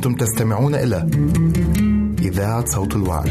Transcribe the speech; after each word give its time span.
أنتم 0.00 0.14
تستمعون 0.14 0.74
إلى 0.74 1.10
إذاعة 2.18 2.64
صوت 2.64 2.96
الوعد. 2.96 3.28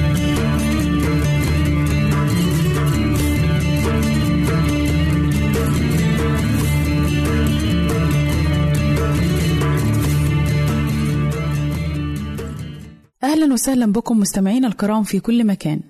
أهلا 13.24 13.54
وسهلا 13.54 13.92
بكم 13.92 14.20
مستمعينا 14.20 14.68
الكرام 14.68 15.04
في 15.04 15.20
كل 15.20 15.44
مكان. 15.44 15.82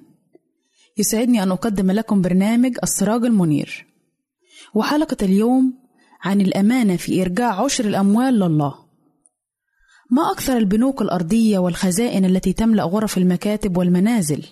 يسعدني 0.97 1.43
أن 1.43 1.51
أقدم 1.51 1.91
لكم 1.91 2.21
برنامج 2.21 2.77
السراج 2.83 3.25
المنير. 3.25 3.85
وحلقة 4.73 5.17
اليوم 5.21 5.73
عن 6.23 6.41
الأمانة 6.41 6.95
في 6.95 7.21
إرجاع 7.21 7.63
عشر 7.63 7.85
الأموال 7.85 8.39
لله. 8.39 8.78
ما 10.09 10.31
أكثر 10.31 10.57
البنوك 10.57 11.01
الأرضية 11.01 11.59
والخزائن 11.59 12.25
التي 12.25 12.53
تملأ 12.53 12.83
غرف 12.83 13.17
المكاتب 13.17 13.77
والمنازل 13.77 14.45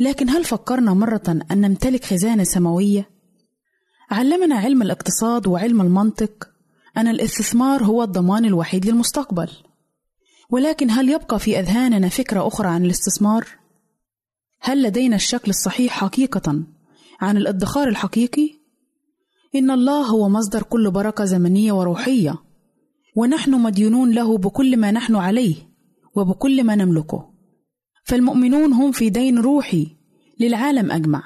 لكن 0.00 0.30
هل 0.30 0.44
فكرنا 0.44 0.94
مرة 0.94 1.22
أن 1.50 1.60
نمتلك 1.60 2.04
خزانة 2.04 2.44
سماوية؟ 2.44 3.10
علمنا 4.10 4.54
علم 4.56 4.82
الاقتصاد 4.82 5.46
وعلم 5.46 5.80
المنطق 5.80 6.48
أن 6.96 7.08
الاستثمار 7.08 7.84
هو 7.84 8.02
الضمان 8.02 8.44
الوحيد 8.44 8.86
للمستقبل 8.86 9.48
ولكن 10.50 10.90
هل 10.90 11.08
يبقى 11.08 11.38
في 11.38 11.58
أذهاننا 11.60 12.08
فكرة 12.08 12.46
أخرى 12.46 12.68
عن 12.68 12.84
الاستثمار؟ 12.84 13.46
هل 14.60 14.82
لدينا 14.82 15.16
الشكل 15.16 15.50
الصحيح 15.50 15.92
حقيقة 15.92 16.62
عن 17.20 17.36
الادخار 17.36 17.88
الحقيقي؟ 17.88 18.50
إن 19.54 19.70
الله 19.70 20.06
هو 20.06 20.28
مصدر 20.28 20.62
كل 20.62 20.90
بركة 20.90 21.24
زمنية 21.24 21.72
وروحية 21.72 22.34
ونحن 23.16 23.50
مديونون 23.50 24.12
له 24.12 24.38
بكل 24.38 24.76
ما 24.76 24.90
نحن 24.90 25.16
عليه 25.16 25.56
وبكل 26.14 26.64
ما 26.64 26.74
نملكه. 26.74 27.28
فالمؤمنون 28.04 28.72
هم 28.72 28.92
في 28.92 29.10
دين 29.10 29.38
روحي 29.38 29.96
للعالم 30.40 30.92
أجمع 30.92 31.22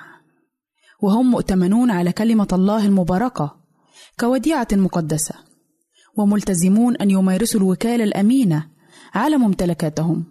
وهم 1.03 1.31
مؤتمنون 1.31 1.91
على 1.91 2.13
كلمة 2.13 2.49
الله 2.53 2.87
المباركة 2.87 3.57
كوديعة 4.21 4.69
مقدسة 4.73 5.35
وملتزمون 6.17 6.97
أن 6.97 7.11
يمارسوا 7.11 7.61
الوكالة 7.61 8.05
الأمينة 8.05 8.67
على 9.15 9.37
ممتلكاتهم. 9.37 10.25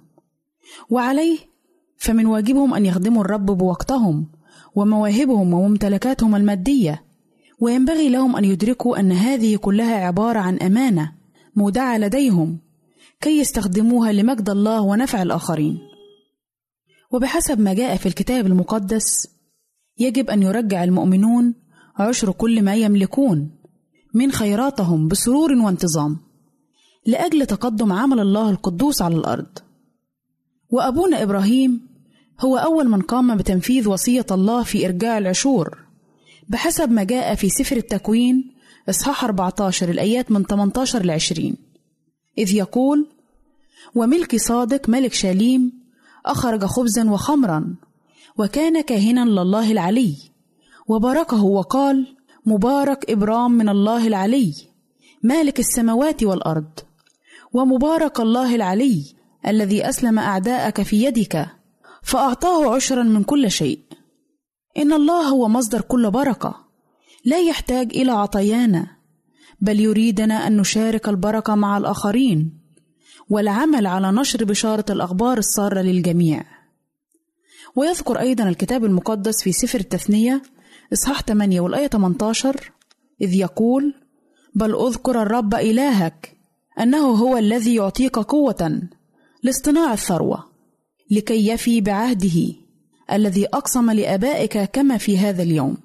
وعليه 0.89 1.37
فمن 1.97 2.25
واجبهم 2.25 2.73
أن 2.73 2.85
يخدموا 2.85 3.21
الرب 3.21 3.45
بوقتهم 3.45 4.27
ومواهبهم 4.75 5.53
وممتلكاتهم 5.53 6.35
المادية 6.35 7.03
وينبغي 7.59 8.09
لهم 8.09 8.35
أن 8.35 8.45
يدركوا 8.45 8.99
أن 8.99 9.11
هذه 9.11 9.55
كلها 9.55 10.05
عبارة 10.05 10.39
عن 10.39 10.57
أمانة 10.57 11.11
مودعة 11.55 11.97
لديهم 11.97 12.59
كي 13.21 13.39
يستخدموها 13.39 14.11
لمجد 14.11 14.49
الله 14.49 14.81
ونفع 14.81 15.21
الآخرين. 15.21 15.79
وبحسب 17.11 17.59
ما 17.59 17.73
جاء 17.73 17.97
في 17.97 18.05
الكتاب 18.05 18.45
المقدس 18.45 19.27
يجب 19.97 20.29
أن 20.29 20.43
يرجع 20.43 20.83
المؤمنون 20.83 21.53
عشر 21.95 22.31
كل 22.31 22.61
ما 22.61 22.75
يملكون 22.75 23.51
من 24.13 24.31
خيراتهم 24.31 25.07
بسرور 25.07 25.51
وانتظام 25.53 26.17
لأجل 27.05 27.45
تقدم 27.45 27.91
عمل 27.91 28.19
الله 28.19 28.49
القدوس 28.49 29.01
على 29.01 29.15
الأرض. 29.15 29.57
وأبونا 30.69 31.23
إبراهيم 31.23 31.87
هو 32.39 32.57
أول 32.57 32.89
من 32.89 33.01
قام 33.01 33.37
بتنفيذ 33.37 33.89
وصية 33.89 34.25
الله 34.31 34.63
في 34.63 34.85
إرجاع 34.85 35.17
العشور 35.17 35.77
بحسب 36.49 36.91
ما 36.91 37.03
جاء 37.03 37.35
في 37.35 37.49
سفر 37.49 37.77
التكوين 37.77 38.54
إصحاح 38.89 39.23
14 39.23 39.89
الآيات 39.89 40.31
من 40.31 40.43
18 40.43 41.05
ل 41.05 41.11
20 41.11 41.55
إذ 42.37 42.53
يقول 42.53 43.07
وملك 43.95 44.35
صادق 44.35 44.89
ملك 44.89 45.13
شاليم 45.13 45.73
أخرج 46.25 46.65
خبزا 46.65 47.09
وخمرا 47.09 47.75
وكان 48.37 48.81
كاهنا 48.81 49.25
لله 49.25 49.71
العلي 49.71 50.15
وباركه 50.87 51.43
وقال 51.43 52.15
مبارك 52.45 53.11
إبرام 53.11 53.51
من 53.51 53.69
الله 53.69 54.07
العلي 54.07 54.53
مالك 55.23 55.59
السماوات 55.59 56.23
والأرض 56.23 56.79
ومبارك 57.53 58.19
الله 58.19 58.55
العلي 58.55 59.03
الذي 59.47 59.89
أسلم 59.89 60.19
أعداءك 60.19 60.81
في 60.81 61.03
يدك 61.03 61.47
فأعطاه 62.03 62.75
عشرا 62.75 63.03
من 63.03 63.23
كل 63.23 63.51
شيء. 63.51 63.79
إن 64.77 64.93
الله 64.93 65.21
هو 65.27 65.47
مصدر 65.47 65.81
كل 65.81 66.11
بركة. 66.11 66.64
لا 67.25 67.39
يحتاج 67.39 67.97
إلى 67.97 68.11
عطيانا 68.11 68.87
بل 69.61 69.79
يريدنا 69.79 70.47
أن 70.47 70.57
نشارك 70.57 71.09
البركة 71.09 71.55
مع 71.55 71.77
الآخرين 71.77 72.59
والعمل 73.29 73.87
على 73.87 74.11
نشر 74.11 74.43
بشارة 74.43 74.85
الأخبار 74.89 75.37
السارة 75.37 75.81
للجميع. 75.81 76.43
ويذكر 77.75 78.19
أيضا 78.19 78.49
الكتاب 78.49 78.85
المقدس 78.85 79.43
في 79.43 79.51
سفر 79.51 79.79
التثنية 79.79 80.41
إصحاح 80.93 81.21
8 81.21 81.61
والآية 81.61 81.87
18 81.87 82.71
إذ 83.21 83.33
يقول 83.33 83.93
بل 84.55 84.75
أذكر 84.75 85.21
الرب 85.21 85.53
إلهك 85.53 86.37
أنه 86.79 87.07
هو 87.07 87.37
الذي 87.37 87.75
يعطيك 87.75 88.19
قوة 88.19 88.81
لاصطناع 89.43 89.93
الثروة 89.93 90.43
لكي 91.11 91.47
يفي 91.47 91.81
بعهده 91.81 92.53
الذي 93.11 93.45
أقسم 93.45 93.91
لآبائك 93.91 94.57
كما 94.57 94.97
في 94.97 95.17
هذا 95.17 95.43
اليوم. 95.43 95.84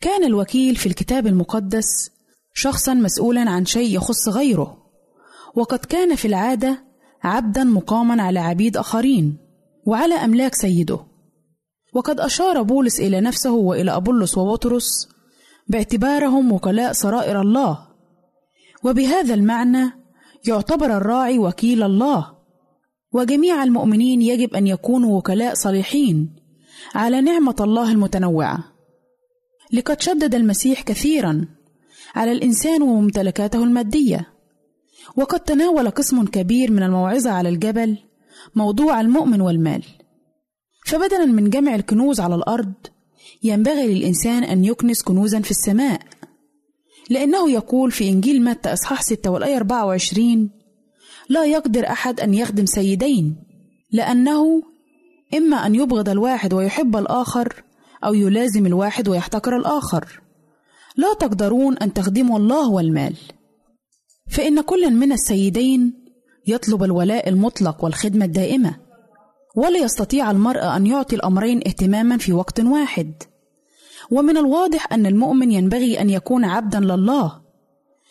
كان 0.00 0.24
الوكيل 0.24 0.76
في 0.76 0.86
الكتاب 0.86 1.26
المقدس 1.26 2.10
شخصا 2.54 2.94
مسؤولا 2.94 3.50
عن 3.50 3.64
شيء 3.64 3.96
يخص 3.96 4.28
غيره 4.28 4.78
وقد 5.54 5.78
كان 5.78 6.14
في 6.14 6.28
العادة 6.28 6.84
عبدا 7.22 7.64
مقاما 7.64 8.22
على 8.22 8.38
عبيد 8.38 8.76
آخرين 8.76 9.38
وعلى 9.86 10.14
أملاك 10.14 10.54
سيده. 10.54 11.00
وقد 11.94 12.20
أشار 12.20 12.62
بولس 12.62 13.00
إلى 13.00 13.20
نفسه 13.20 13.52
وإلى 13.52 13.96
أبولس 13.96 14.38
وبطرس 14.38 15.08
باعتبارهم 15.68 16.52
وكلاء 16.52 16.92
سرائر 16.92 17.40
الله. 17.40 17.78
وبهذا 18.84 19.34
المعنى 19.34 19.92
يعتبر 20.48 20.96
الراعي 20.96 21.38
وكيل 21.38 21.82
الله. 21.82 22.38
وجميع 23.12 23.62
المؤمنين 23.62 24.22
يجب 24.22 24.54
أن 24.54 24.66
يكونوا 24.66 25.18
وكلاء 25.18 25.54
صالحين 25.54 26.36
على 26.94 27.20
نعمة 27.20 27.56
الله 27.60 27.92
المتنوعة. 27.92 28.77
لقد 29.72 30.00
شدد 30.00 30.34
المسيح 30.34 30.82
كثيرا 30.82 31.46
على 32.14 32.32
الإنسان 32.32 32.82
وممتلكاته 32.82 33.64
المادية. 33.64 34.28
وقد 35.16 35.40
تناول 35.40 35.90
قسم 35.90 36.24
كبير 36.24 36.72
من 36.72 36.82
الموعظة 36.82 37.30
على 37.30 37.48
الجبل 37.48 37.98
موضوع 38.54 39.00
المؤمن 39.00 39.40
والمال. 39.40 39.82
فبدلا 40.86 41.24
من 41.24 41.50
جمع 41.50 41.74
الكنوز 41.74 42.20
على 42.20 42.34
الأرض 42.34 42.72
ينبغي 43.42 43.94
للإنسان 43.94 44.44
أن 44.44 44.64
يكنس 44.64 45.02
كنوزا 45.02 45.40
في 45.40 45.50
السماء 45.50 46.00
لأنه 47.10 47.50
يقول 47.50 47.90
في 47.90 48.08
إنجيل 48.08 48.44
متى 48.44 48.72
إصحاح 48.72 49.02
6 49.02 49.30
والآية 49.30 49.56
24 49.56 50.50
لا 51.28 51.44
يقدر 51.44 51.86
أحد 51.86 52.20
أن 52.20 52.34
يخدم 52.34 52.66
سيدين 52.66 53.36
لأنه 53.92 54.62
إما 55.34 55.66
أن 55.66 55.74
يبغض 55.74 56.08
الواحد 56.08 56.54
ويحب 56.54 56.96
الآخر 56.96 57.62
أو 58.04 58.14
يلازم 58.14 58.66
الواحد 58.66 59.08
ويحتقر 59.08 59.56
الآخر. 59.56 60.20
لا 60.96 61.14
تقدرون 61.20 61.78
أن 61.78 61.92
تخدموا 61.92 62.38
الله 62.38 62.70
والمال. 62.70 63.16
فإن 64.30 64.60
كل 64.60 64.90
من 64.90 65.12
السيدين 65.12 66.04
يطلب 66.46 66.82
الولاء 66.82 67.28
المطلق 67.28 67.84
والخدمة 67.84 68.24
الدائمة 68.24 68.76
ولا 69.56 69.78
يستطيع 69.78 70.30
المرء 70.30 70.76
أن 70.76 70.86
يعطي 70.86 71.16
الأمرين 71.16 71.58
اهتماما 71.66 72.18
في 72.18 72.32
وقت 72.32 72.60
واحد. 72.60 73.12
ومن 74.10 74.36
الواضح 74.36 74.92
أن 74.92 75.06
المؤمن 75.06 75.52
ينبغي 75.52 76.00
أن 76.00 76.10
يكون 76.10 76.44
عبدا 76.44 76.80
لله 76.80 77.40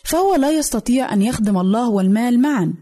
فهو 0.04 0.34
لا 0.34 0.50
يستطيع 0.50 1.12
أن 1.12 1.22
يخدم 1.22 1.58
الله 1.58 1.88
والمال 1.88 2.40
معا 2.40 2.74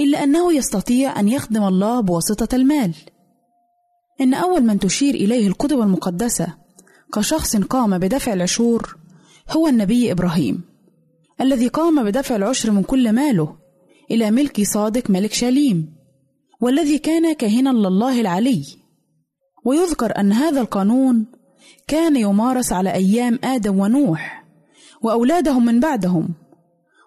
إلا 0.00 0.24
أنه 0.24 0.52
يستطيع 0.52 1.20
أن 1.20 1.28
يخدم 1.28 1.64
الله 1.64 2.00
بواسطة 2.00 2.56
المال. 2.56 2.94
إن 4.20 4.34
أول 4.34 4.62
من 4.62 4.78
تشير 4.78 5.14
إليه 5.14 5.48
الكتب 5.48 5.80
المقدسة 5.80 6.54
كشخص 7.14 7.56
قام 7.56 7.98
بدفع 7.98 8.32
العشور 8.32 8.96
هو 9.50 9.68
النبي 9.68 10.12
إبراهيم 10.12 10.62
الذي 11.40 11.68
قام 11.68 12.04
بدفع 12.04 12.36
العشر 12.36 12.70
من 12.70 12.82
كل 12.82 13.12
ماله 13.12 13.56
إلى 14.10 14.30
ملك 14.30 14.62
صادق 14.62 15.10
ملك 15.10 15.32
شاليم 15.32 15.98
والذي 16.60 16.98
كان 16.98 17.32
كاهنا 17.32 17.70
لله 17.70 18.20
العلي. 18.20 18.64
ويذكر 19.64 20.20
أن 20.20 20.32
هذا 20.32 20.60
القانون 20.60 21.26
كان 21.88 22.16
يمارس 22.16 22.72
على 22.72 22.92
أيام 22.94 23.38
آدم 23.44 23.78
ونوح 23.78 24.44
وأولادهم 25.02 25.64
من 25.64 25.80
بعدهم 25.80 26.28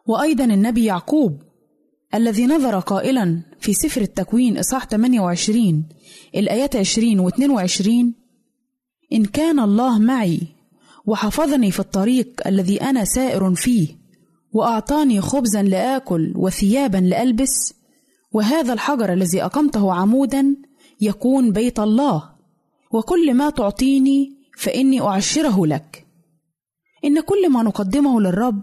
وأيضا 0.08 0.44
النبي 0.44 0.86
يعقوب. 0.86 1.42
الذي 2.16 2.46
نظر 2.46 2.80
قائلا 2.80 3.42
في 3.60 3.74
سفر 3.74 4.02
التكوين 4.02 4.58
إصحاح 4.58 4.86
28 4.88 5.86
الآيات 6.36 6.76
20 6.76 7.20
و 7.20 7.28
22 7.28 8.14
إن 9.14 9.26
كان 9.26 9.60
الله 9.60 10.00
معي 10.00 10.42
وحفظني 11.06 11.72
في 11.72 11.80
الطريق 11.80 12.48
الذي 12.48 12.82
أنا 12.82 13.06
سائر 13.06 13.56
فيه 13.56 13.88
وأعطاني 14.54 15.22
خبزا 15.22 15.64
لآكل 15.64 16.34
وثيابا 16.36 16.98
لألبس 16.98 17.74
وهذا 18.32 18.74
الحجر 18.74 19.14
الذي 19.14 19.44
أقمته 19.44 19.94
عمودا 19.94 20.56
يكون 21.02 21.52
بيت 21.52 21.80
الله 21.80 22.32
وكل 22.92 23.34
ما 23.34 23.50
تعطيني 23.50 24.32
فإني 24.58 25.02
أعشره 25.02 25.66
لك. 25.66 26.06
إن 27.06 27.22
كل 27.22 27.50
ما 27.50 27.64
نقدمه 27.64 28.22
للرب 28.22 28.62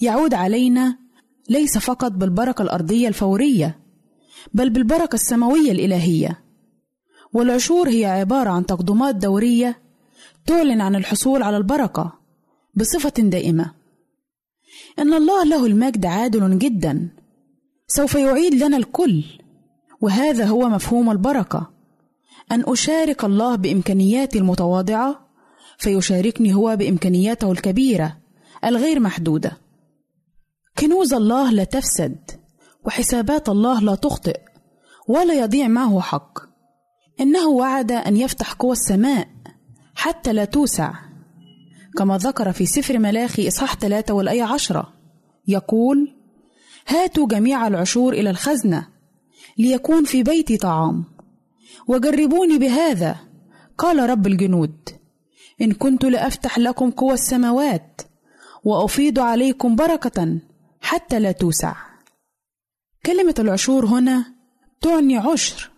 يعود 0.00 0.34
علينا 0.34 1.03
ليس 1.48 1.78
فقط 1.78 2.12
بالبركة 2.12 2.62
الأرضية 2.62 3.08
الفورية 3.08 3.78
بل 4.54 4.70
بالبركة 4.70 5.14
السماوية 5.14 5.72
الإلهية. 5.72 6.40
والعشور 7.32 7.88
هي 7.88 8.04
عبارة 8.04 8.50
عن 8.50 8.66
تقدمات 8.66 9.14
دورية 9.14 9.78
تعلن 10.46 10.80
عن 10.80 10.96
الحصول 10.96 11.42
على 11.42 11.56
البركة 11.56 12.12
بصفة 12.74 13.12
دائمة. 13.18 13.74
إن 14.98 15.14
الله 15.14 15.44
له 15.44 15.66
المجد 15.66 16.06
عادل 16.06 16.58
جدا. 16.58 17.08
سوف 17.86 18.14
يعيد 18.14 18.54
لنا 18.54 18.76
الكل 18.76 19.24
وهذا 20.00 20.44
هو 20.44 20.68
مفهوم 20.68 21.10
البركة. 21.10 21.70
أن 22.52 22.64
أشارك 22.66 23.24
الله 23.24 23.56
بإمكانياتي 23.56 24.38
المتواضعة 24.38 25.28
فيشاركني 25.78 26.54
هو 26.54 26.76
بإمكانياته 26.76 27.52
الكبيرة 27.52 28.16
الغير 28.64 29.00
محدودة. 29.00 29.63
كنوز 30.78 31.14
الله 31.14 31.50
لا 31.50 31.64
تفسد 31.64 32.30
وحسابات 32.84 33.48
الله 33.48 33.80
لا 33.80 33.94
تخطئ 33.94 34.40
ولا 35.08 35.34
يضيع 35.34 35.68
معه 35.68 36.00
حق. 36.00 36.38
إنه 37.20 37.48
وعد 37.48 37.92
أن 37.92 38.16
يفتح 38.16 38.52
قوى 38.52 38.72
السماء 38.72 39.28
حتى 39.94 40.32
لا 40.32 40.44
توسع. 40.44 40.94
كما 41.98 42.18
ذكر 42.18 42.52
في 42.52 42.66
سفر 42.66 42.98
ملاخي 42.98 43.48
إصحاح 43.48 43.74
3 43.74 44.14
والآية 44.14 44.42
عشرة 44.42 44.92
يقول 45.48 46.16
هاتوا 46.88 47.26
جميع 47.26 47.66
العشور 47.66 48.12
إلى 48.12 48.30
الخزنة 48.30 48.88
ليكون 49.58 50.04
في 50.04 50.22
بيتي 50.22 50.56
طعام 50.56 51.04
وجربوني 51.88 52.58
بهذا 52.58 53.16
قال 53.78 54.10
رب 54.10 54.26
الجنود. 54.26 54.76
إن 55.60 55.72
كنت 55.72 56.04
لأفتح 56.04 56.58
لكم 56.58 56.90
قوى 56.90 57.14
السماوات 57.14 58.00
وأفيض 58.64 59.18
عليكم 59.18 59.76
بركة 59.76 60.38
حتى 60.84 61.20
لا 61.20 61.32
توسع. 61.32 61.74
كلمة 63.06 63.34
العشور 63.38 63.86
هنا 63.86 64.34
تعني 64.80 65.16
عشر 65.16 65.70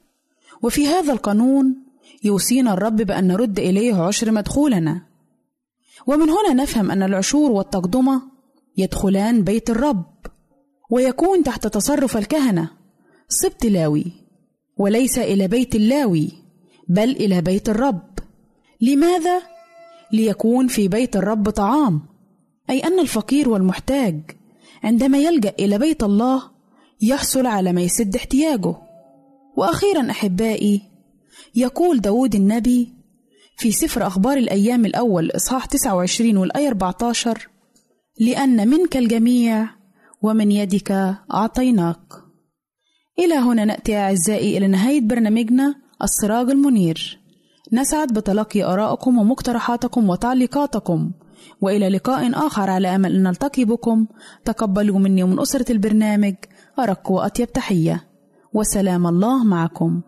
وفي 0.62 0.86
هذا 0.86 1.12
القانون 1.12 1.76
يوصينا 2.24 2.72
الرب 2.72 2.96
بأن 2.96 3.26
نرد 3.26 3.58
إليه 3.58 3.94
عشر 3.94 4.30
مدخولنا. 4.30 5.02
ومن 6.06 6.30
هنا 6.30 6.62
نفهم 6.62 6.90
أن 6.90 7.02
العشور 7.02 7.50
والتقدمة 7.50 8.22
يدخلان 8.76 9.42
بيت 9.44 9.70
الرب 9.70 10.06
ويكون 10.90 11.42
تحت 11.42 11.66
تصرف 11.66 12.16
الكهنة 12.16 12.70
سبط 13.28 13.64
لاوي 13.64 14.12
وليس 14.76 15.18
إلى 15.18 15.48
بيت 15.48 15.74
اللاوي 15.74 16.32
بل 16.88 17.10
إلى 17.10 17.40
بيت 17.40 17.68
الرب. 17.68 18.18
لماذا؟ 18.80 19.42
ليكون 20.12 20.68
في 20.68 20.88
بيت 20.88 21.16
الرب 21.16 21.50
طعام 21.50 22.02
أي 22.70 22.80
أن 22.80 22.98
الفقير 23.00 23.48
والمحتاج. 23.48 24.45
عندما 24.84 25.18
يلجأ 25.18 25.52
إلى 25.58 25.78
بيت 25.78 26.02
الله 26.02 26.42
يحصل 27.02 27.46
على 27.46 27.72
ما 27.72 27.80
يسد 27.80 28.16
احتياجه. 28.16 28.74
وأخيرا 29.56 30.10
أحبائي 30.10 30.82
يقول 31.54 32.00
داود 32.00 32.34
النبي 32.34 32.92
في 33.58 33.72
سفر 33.72 34.06
أخبار 34.06 34.36
الأيام 34.36 34.86
الأول 34.86 35.30
إصحاح 35.36 35.66
29 35.66 36.36
والآية 36.36 36.68
14 36.68 37.48
لأن 38.20 38.68
منك 38.68 38.96
الجميع 38.96 39.68
ومن 40.22 40.52
يدك 40.52 41.16
أعطيناك. 41.34 42.12
إلى 43.18 43.34
هنا 43.34 43.64
نأتي 43.64 43.96
أعزائي 43.96 44.58
إلى 44.58 44.66
نهاية 44.66 45.00
برنامجنا 45.00 45.74
السراج 46.02 46.50
المنير. 46.50 47.18
نسعد 47.72 48.12
بتلقي 48.12 48.62
آرائكم 48.62 49.18
ومقترحاتكم 49.18 50.10
وتعليقاتكم. 50.10 51.12
وإلى 51.60 51.88
لقاء 51.88 52.46
آخر 52.46 52.70
على 52.70 52.94
أمل 52.94 53.14
أن 53.14 53.22
نلتقي 53.22 53.64
بكم. 53.64 54.06
تقبلوا 54.44 54.98
مني 54.98 55.22
ومن 55.22 55.40
أسرة 55.40 55.72
البرنامج 55.72 56.34
أرق 56.78 57.10
وأطيب 57.10 57.52
تحية. 57.52 58.04
وسلام 58.52 59.06
الله 59.06 59.44
معكم. 59.44 60.00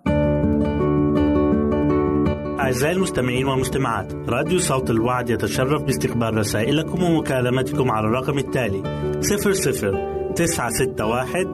أعزائي 2.61 2.97
المستمعين 2.97 3.47
والمستمعات 3.47 4.12
راديو 4.28 4.59
صوت 4.59 4.90
الوعد 4.90 5.30
يتشرف 5.30 5.83
باستقبال 5.83 6.37
رسائلكم 6.37 7.02
ومكالمتكم 7.02 7.90
على 7.90 8.07
الرقم 8.07 8.38
التالي 8.38 8.83
00 9.21 10.33
961 10.37 11.52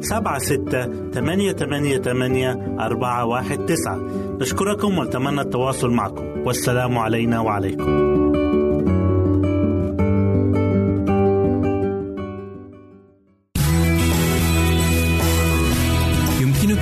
سبعة 0.00 0.38
ستة 0.38 1.10
ثمانية 1.10 1.52
ثمانية 1.52 1.98
ثمانية 1.98 2.76
أربعة 2.80 3.24
واحد 3.26 3.58
تسعة. 3.58 3.96
نشكركم 4.40 4.98
ونتمنى 4.98 5.40
التواصل 5.40 5.90
معكم. 5.90 6.24
والسلام 6.46 6.98
علينا 6.98 7.40
وعليكم. 7.40 8.35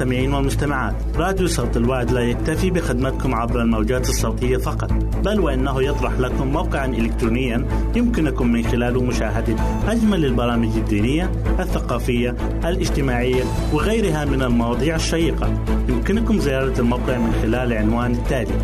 المستمعين 0.00 0.34
والمستمعات. 0.34 0.94
راديو 1.16 1.46
صوت 1.46 1.76
الوعد 1.76 2.10
لا 2.10 2.20
يكتفي 2.20 2.70
بخدمتكم 2.70 3.34
عبر 3.34 3.62
الموجات 3.62 4.08
الصوتية 4.08 4.56
فقط 4.56 4.92
بل 5.24 5.40
وإنه 5.40 5.82
يطرح 5.82 6.12
لكم 6.18 6.46
موقعا 6.46 6.86
إلكترونيا 6.86 7.66
يمكنكم 7.96 8.52
من 8.52 8.64
خلاله 8.64 9.02
مشاهدة 9.02 9.56
أجمل 9.88 10.24
البرامج 10.24 10.76
الدينية 10.76 11.30
الثقافية 11.58 12.36
الاجتماعية 12.64 13.42
وغيرها 13.72 14.24
من 14.24 14.42
المواضيع 14.42 14.96
الشيقة. 14.96 15.64
يمكنكم 15.88 16.38
زيارة 16.38 16.80
الموقع 16.80 17.18
من 17.18 17.32
خلال 17.42 17.72
العنوان 17.72 18.12
التالي 18.12 18.54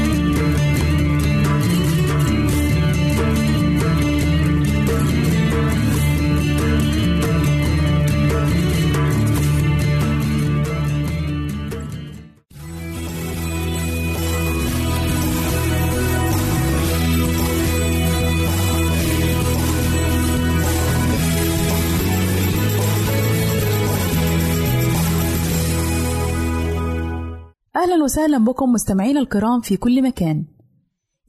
أهلا 28.01 28.05
وسهلا 28.05 28.37
بكم 28.37 28.71
مستمعينا 28.71 29.19
الكرام 29.19 29.61
في 29.61 29.77
كل 29.77 30.03
مكان 30.03 30.45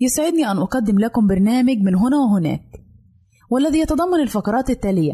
يسعدني 0.00 0.50
أن 0.50 0.59
أقدم 0.59 0.99
لكم 0.99 1.26
برنامج 1.26 1.76
من 1.76 1.95
هنا 1.95 2.17
وهناك 2.17 2.85
والذي 3.50 3.79
يتضمن 3.79 4.21
الفقرات 4.23 4.71
التالية 4.71 5.12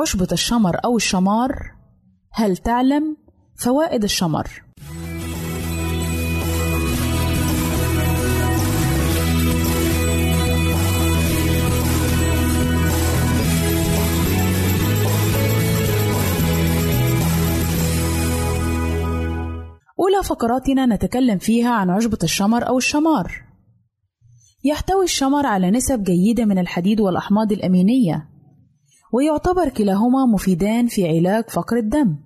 عشبة 0.00 0.28
الشمر 0.32 0.84
أو 0.84 0.96
الشمار 0.96 1.52
هل 2.32 2.56
تعلم 2.56 3.16
فوائد 3.56 4.04
الشمر؟ 4.04 4.63
أولى 20.04 20.24
فقراتنا 20.24 20.86
نتكلم 20.86 21.38
فيها 21.38 21.70
عن 21.70 21.90
عشبة 21.90 22.18
الشمر 22.22 22.68
أو 22.68 22.78
الشمار. 22.78 23.32
يحتوي 24.64 25.04
الشمر 25.04 25.46
على 25.46 25.70
نسب 25.70 26.02
جيدة 26.02 26.44
من 26.44 26.58
الحديد 26.58 27.00
والأحماض 27.00 27.52
الأمينية، 27.52 28.28
ويعتبر 29.12 29.68
كلاهما 29.68 30.26
مفيدان 30.26 30.86
في 30.86 31.08
علاج 31.08 31.44
فقر 31.50 31.76
الدم، 31.76 32.16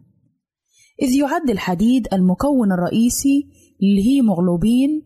إذ 1.03 1.15
يعد 1.15 1.51
الحديد 1.51 2.09
المكون 2.13 2.73
الرئيسي 2.73 3.49
للهيموغلوبين، 3.83 5.03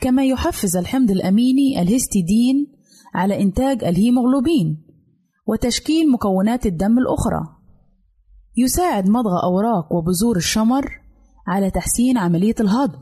كما 0.00 0.24
يحفز 0.24 0.76
الحمض 0.76 1.10
الأميني 1.10 1.82
الهستidine 1.82 2.74
على 3.14 3.42
إنتاج 3.42 3.84
الهيموغلوبين 3.84 4.84
وتشكيل 5.46 6.12
مكونات 6.12 6.66
الدم 6.66 6.98
الأخرى. 6.98 7.40
يساعد 8.56 9.08
مضغ 9.08 9.42
أوراق 9.44 9.92
وبذور 9.92 10.36
الشمر 10.36 11.03
على 11.46 11.70
تحسين 11.70 12.18
عملية 12.18 12.54
الهضم. 12.60 12.98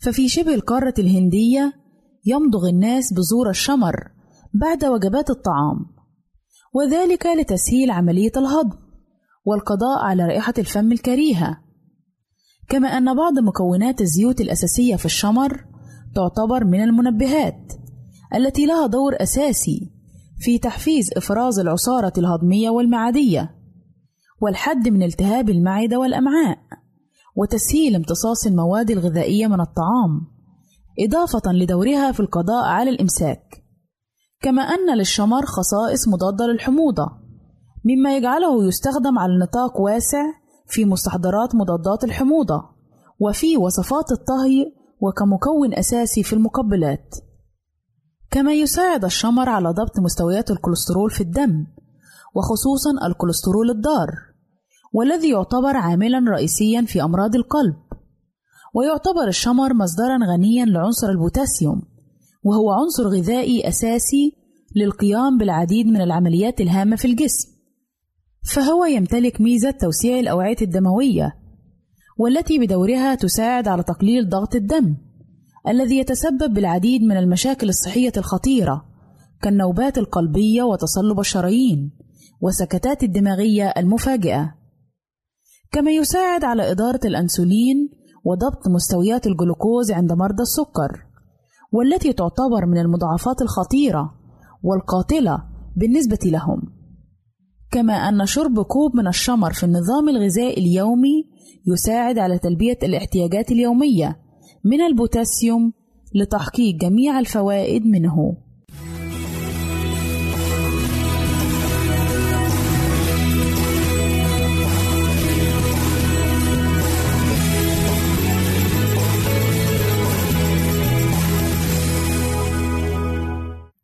ففي 0.00 0.28
شبه 0.28 0.54
القارة 0.54 0.94
الهندية 0.98 1.72
يمضغ 2.26 2.68
الناس 2.68 3.12
بذور 3.12 3.50
الشمر 3.50 3.94
بعد 4.54 4.84
وجبات 4.84 5.30
الطعام 5.30 5.86
وذلك 6.74 7.26
لتسهيل 7.26 7.90
عملية 7.90 8.32
الهضم 8.36 8.78
والقضاء 9.44 10.04
على 10.04 10.26
رائحة 10.26 10.54
الفم 10.58 10.92
الكريهة. 10.92 11.60
كما 12.68 12.88
أن 12.88 13.16
بعض 13.16 13.38
مكونات 13.38 14.00
الزيوت 14.00 14.40
الأساسية 14.40 14.96
في 14.96 15.04
الشمر 15.04 15.64
تعتبر 16.14 16.64
من 16.64 16.82
المنبهات 16.82 17.72
التي 18.34 18.66
لها 18.66 18.86
دور 18.86 19.16
أساسي 19.20 19.90
في 20.38 20.58
تحفيز 20.58 21.10
إفراز 21.16 21.58
العصارة 21.58 22.12
الهضمية 22.18 22.70
والمعدية 22.70 23.54
والحد 24.40 24.88
من 24.88 25.02
التهاب 25.02 25.50
المعدة 25.50 25.98
والأمعاء. 25.98 26.58
وتسهيل 27.34 27.94
امتصاص 27.94 28.46
المواد 28.46 28.90
الغذائية 28.90 29.46
من 29.46 29.60
الطعام، 29.60 30.26
إضافة 31.00 31.52
لدورها 31.52 32.12
في 32.12 32.20
القضاء 32.20 32.64
على 32.64 32.90
الإمساك، 32.90 33.64
كما 34.42 34.62
أن 34.62 34.98
للشمر 34.98 35.46
خصائص 35.46 36.08
مضادة 36.08 36.46
للحموضة، 36.46 37.06
مما 37.84 38.16
يجعله 38.16 38.64
يستخدم 38.64 39.18
على 39.18 39.38
نطاق 39.38 39.80
واسع 39.80 40.22
في 40.66 40.84
مستحضرات 40.84 41.54
مضادات 41.54 42.04
الحموضة، 42.04 42.62
وفي 43.20 43.56
وصفات 43.56 44.12
الطهي 44.12 44.72
وكمكون 45.00 45.74
أساسي 45.74 46.22
في 46.22 46.32
المقبلات. 46.32 47.14
كما 48.30 48.52
يساعد 48.52 49.04
الشمر 49.04 49.48
على 49.48 49.70
ضبط 49.70 50.00
مستويات 50.00 50.50
الكوليسترول 50.50 51.10
في 51.10 51.20
الدم، 51.20 51.66
وخصوصًا 52.34 53.06
الكوليسترول 53.06 53.70
الضار. 53.70 54.33
والذي 54.94 55.30
يعتبر 55.30 55.76
عاملا 55.76 56.30
رئيسيا 56.30 56.82
في 56.82 57.02
أمراض 57.02 57.34
القلب. 57.34 57.74
ويعتبر 58.74 59.28
الشمر 59.28 59.74
مصدرا 59.74 60.18
غنيا 60.32 60.64
لعنصر 60.64 61.08
البوتاسيوم 61.08 61.82
وهو 62.44 62.70
عنصر 62.70 63.08
غذائي 63.08 63.68
أساسي 63.68 64.32
للقيام 64.76 65.38
بالعديد 65.38 65.86
من 65.86 66.00
العمليات 66.00 66.60
الهامة 66.60 66.96
في 66.96 67.04
الجسم. 67.04 67.48
فهو 68.54 68.84
يمتلك 68.84 69.40
ميزة 69.40 69.70
توسيع 69.70 70.18
الأوعية 70.18 70.56
الدموية 70.62 71.34
والتي 72.18 72.58
بدورها 72.58 73.14
تساعد 73.14 73.68
على 73.68 73.82
تقليل 73.82 74.28
ضغط 74.28 74.54
الدم 74.54 74.96
الذي 75.68 75.98
يتسبب 75.98 76.54
بالعديد 76.54 77.02
من 77.02 77.16
المشاكل 77.16 77.68
الصحية 77.68 78.12
الخطيرة 78.16 78.84
كالنوبات 79.42 79.98
القلبية 79.98 80.62
وتصلب 80.62 81.20
الشرايين 81.20 81.90
والسكتات 82.40 83.02
الدماغية 83.02 83.68
المفاجئة. 83.76 84.63
كما 85.74 85.90
يساعد 85.90 86.44
على 86.44 86.70
إدارة 86.70 87.00
الأنسولين 87.04 87.90
وضبط 88.24 88.68
مستويات 88.68 89.26
الجلوكوز 89.26 89.92
عند 89.92 90.12
مرضى 90.12 90.42
السكر 90.42 91.06
والتي 91.72 92.12
تعتبر 92.12 92.66
من 92.66 92.78
المضاعفات 92.78 93.42
الخطيرة 93.42 94.14
والقاتلة 94.62 95.44
بالنسبة 95.76 96.18
لهم. 96.24 96.62
كما 97.70 97.92
أن 97.92 98.26
شرب 98.26 98.62
كوب 98.62 98.96
من 98.96 99.06
الشمر 99.06 99.52
في 99.52 99.64
النظام 99.64 100.08
الغذائي 100.08 100.64
اليومي 100.64 101.24
يساعد 101.66 102.18
على 102.18 102.38
تلبية 102.38 102.78
الاحتياجات 102.82 103.52
اليومية 103.52 104.18
من 104.64 104.80
البوتاسيوم 104.80 105.72
لتحقيق 106.14 106.74
جميع 106.74 107.18
الفوائد 107.18 107.86
منه. 107.86 108.36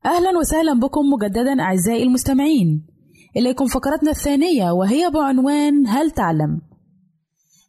أهلا 0.04 0.38
وسهلا 0.38 0.80
بكم 0.80 1.00
مجددا 1.12 1.60
أعزائي 1.60 2.02
المستمعين 2.02 2.86
إليكم 3.36 3.66
فقرتنا 3.66 4.10
الثانية 4.10 4.70
وهي 4.70 5.10
بعنوان 5.10 5.86
هل 5.86 6.10
تعلم؟ 6.10 6.60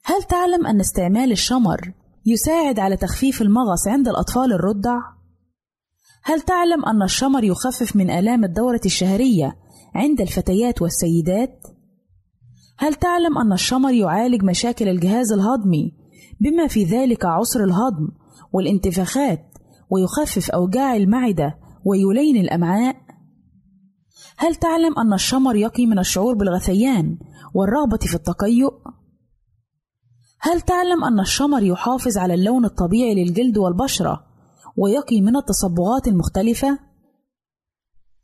هل 0.04 0.24
تعلم 0.24 0.68
أن 0.68 0.80
استعمال 0.80 1.32
الشمر 1.32 1.94
يساعد 2.26 2.80
على 2.80 2.98
تخفيف 2.98 3.42
المغص 3.42 3.88
عند 3.88 4.08
الأطفال 4.08 4.54
الرضع؟ 4.54 4.98
هل 6.24 6.42
تعلم 6.42 6.86
أن 6.86 7.04
الشمر 7.04 7.44
يخفف 7.44 7.96
من 7.96 8.10
آلام 8.10 8.44
الدورة 8.44 8.82
الشهرية 8.86 9.56
عند 9.96 10.22
الفتيات 10.22 10.82
والسيدات؟ 10.82 11.68
هل 12.78 12.94
تعلم 12.94 13.38
أن 13.38 13.54
الشمر 13.54 13.94
يعالج 13.94 14.44
مشاكل 14.44 14.88
الجهاز 14.88 15.32
الهضمي 15.32 15.94
بما 16.42 16.68
في 16.68 16.84
ذلك 16.84 17.26
عسر 17.26 17.64
الهضم 17.64 18.08
والانتفاخات 18.54 19.46
ويخفف 19.90 20.52
أوجاع 20.52 20.96
المعدة 20.96 21.61
ويلين 21.86 22.38
الأمعاء؟ 22.38 22.96
هل 24.38 24.56
تعلم 24.56 25.00
أن 25.00 25.14
الشمر 25.14 25.56
يقي 25.56 25.86
من 25.86 26.00
الشعور 26.00 26.36
بالغثيان 26.36 27.18
والرغبة 27.54 27.98
في 27.98 28.16
التقيؤ؟ 28.16 28.74
هل 30.40 30.62
تعلم 30.62 31.04
أن 31.04 31.20
الشمر 31.20 31.64
يحافظ 31.64 32.18
على 32.18 32.34
اللون 32.34 32.66
الطبيعي 32.66 33.16
للجلد 33.16 33.58
والبشرة 33.58 34.24
ويقي 34.78 35.22
من 35.22 35.36
التصبغات 35.36 36.08
المختلفة؟ 36.08 36.80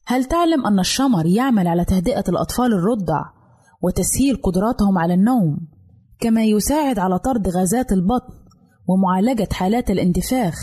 هل 0.06 0.26
تعلم 0.26 0.65
أن 0.65 0.80
الشمر 0.80 1.26
يعمل 1.26 1.67
على 1.67 1.86
تهدئة 1.86 2.24
الأطفال 2.30 2.74
الرضع 2.74 3.26
وتسهيل 3.82 4.41
قدراتهم 4.43 4.98
على 4.98 5.13
النوم 5.13 5.58
كما 6.20 6.43
يساعد 6.43 7.00
على 7.00 7.20
طرد 7.20 7.48
غازات 7.48 7.91
البطن 7.91 8.34
ومعالجة 8.88 9.48
حالات 9.52 9.89
الانتفاخ 9.89 10.56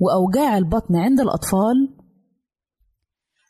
وأوجاع 0.00 0.58
البطن 0.58 0.96
عند 0.96 1.20
الأطفال؟ 1.20 1.95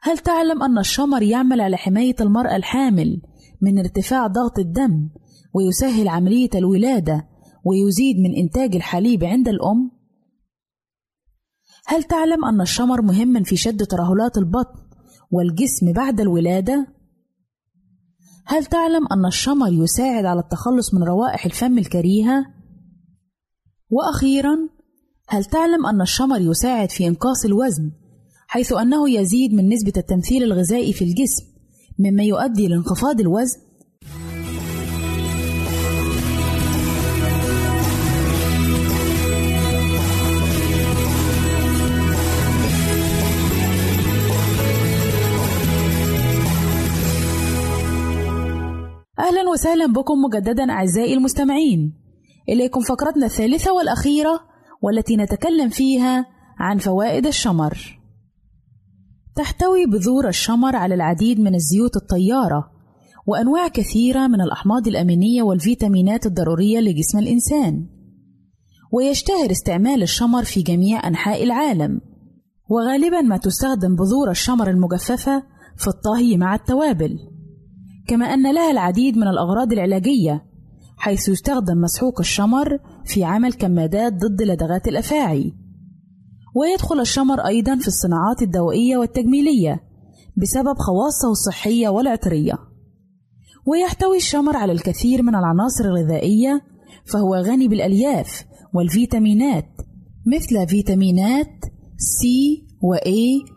هل 0.03 0.19
تعلم 0.19 0.63
أن 0.63 0.79
الشمر 0.79 1.23
يعمل 1.23 1.61
على 1.61 1.77
حماية 1.77 2.17
المرأة 2.21 2.57
الحامل 2.57 3.23
من 3.61 3.79
ارتفاع 3.79 4.27
ضغط 4.27 4.59
الدم 4.59 5.11
ويسهل 5.55 6.09
عملية 6.09 6.51
الولادة 6.55 7.29
ويزيد 7.65 8.17
من 8.19 8.37
إنتاج 8.37 8.75
الحليب 8.75 9.25
عند 9.25 9.49
الأم؟ 9.49 9.91
هل 11.87 12.03
تعلم 12.03 12.45
أن 12.45 12.61
الشمر 12.61 13.03
مهم 13.03 13.43
في 13.43 13.57
شد 13.57 13.87
ترهلات 13.87 14.39
البطن 14.39 14.87
والجسم 15.31 15.93
بعد 15.93 16.21
الولادة؟ 16.21 16.87
هل 18.47 18.65
تعلم 18.65 19.07
أن 19.13 19.27
الشمر 19.27 19.73
يساعد 19.73 20.25
على 20.25 20.41
التخلص 20.41 20.95
من 20.95 21.03
روائح 21.03 21.45
الفم 21.45 21.79
الكريهة؟ 21.79 22.45
وأخيرا، 23.91 24.57
هل 25.29 25.45
تعلم 25.45 25.87
أن 25.87 26.01
الشمر 26.01 26.41
يساعد 26.41 26.91
في 26.91 27.07
إنقاص 27.07 27.45
الوزن 27.45 27.93
حيث 28.57 28.73
أنه 28.73 29.11
يزيد 29.11 29.55
من 29.55 29.69
نسبة 29.69 29.93
التمثيل 29.97 30.43
الغذائي 30.43 30.93
في 30.93 31.05
الجسم 31.05 31.45
مما 31.99 32.23
يؤدي 32.23 32.69
لانخفاض 32.69 33.21
الوزن؟ 33.21 33.59
أهلا 49.19 49.49
وسهلا 49.53 49.87
بكم 49.87 50.15
مجددا 50.23 50.71
أعزائي 50.71 51.15
المستمعين 51.15 51.95
إليكم 52.49 52.81
فقرتنا 52.81 53.27
الثالثة 53.27 53.73
والأخيرة 53.73 54.41
والتي 54.83 55.17
نتكلم 55.17 55.69
فيها 55.69 56.27
عن 56.59 56.79
فوائد 56.79 57.27
الشمر 57.27 57.96
تحتوي 59.37 59.87
بذور 59.87 60.29
الشمر 60.29 60.77
على 60.77 60.95
العديد 60.95 61.41
من 61.41 61.55
الزيوت 61.55 61.97
الطيارة 61.97 62.71
وأنواع 63.27 63.69
كثيرة 63.69 64.27
من 64.27 64.41
الأحماض 64.41 64.89
الأمينية 64.89 65.43
والفيتامينات 65.43 66.27
الضرورية 66.27 66.81
لجسم 66.81 67.19
الإنسان. 67.19 67.87
ويشتهر 68.93 69.51
استعمال 69.51 70.03
الشمر 70.03 70.45
في 70.45 70.63
جميع 70.63 71.09
أنحاء 71.09 71.45
العالم. 71.45 72.01
وغالبا 72.71 73.21
ما 73.21 73.37
تستخدم 73.37 73.97
بذور 73.97 74.31
الشمر 74.31 74.71
المجففة 74.71 75.43
في 75.77 75.89
الطهي 75.89 76.37
مع 76.37 76.55
التوابل. 76.55 77.19
كما 78.09 78.27
أن 78.27 78.55
لها 78.55 78.71
العديد 78.71 79.17
من 79.17 79.29
الأغراض 79.29 79.73
العلاجية 79.73 80.45
حيث 80.97 81.29
يستخدم 81.29 81.81
مسحوق 81.81 82.21
الشمر 82.21 82.79
في 83.05 83.25
عمل 83.25 83.53
كمادات 83.53 84.13
ضد 84.13 84.43
لدغات 84.43 84.89
الأفاعي. 84.89 85.66
ويدخل 86.57 87.01
الشمر 87.01 87.41
أيضا 87.41 87.77
في 87.77 87.89
الصناعات 87.89 88.43
الدوائية 88.43 88.97
والتجميلية 88.97 89.83
بسبب 90.37 90.79
خواصه 90.79 91.31
الصحية 91.31 91.89
والعطرية. 91.89 92.59
ويحتوي 93.67 94.17
الشمر 94.17 94.57
على 94.57 94.73
الكثير 94.73 95.23
من 95.23 95.35
العناصر 95.35 95.85
الغذائية 95.85 96.61
فهو 97.05 97.35
غني 97.35 97.69
بالألياف 97.69 98.45
والفيتامينات 98.75 99.69
مثل 100.27 100.69
فيتامينات 100.69 101.65
سي 101.97 102.67
و 102.83 102.97
A 102.97 103.51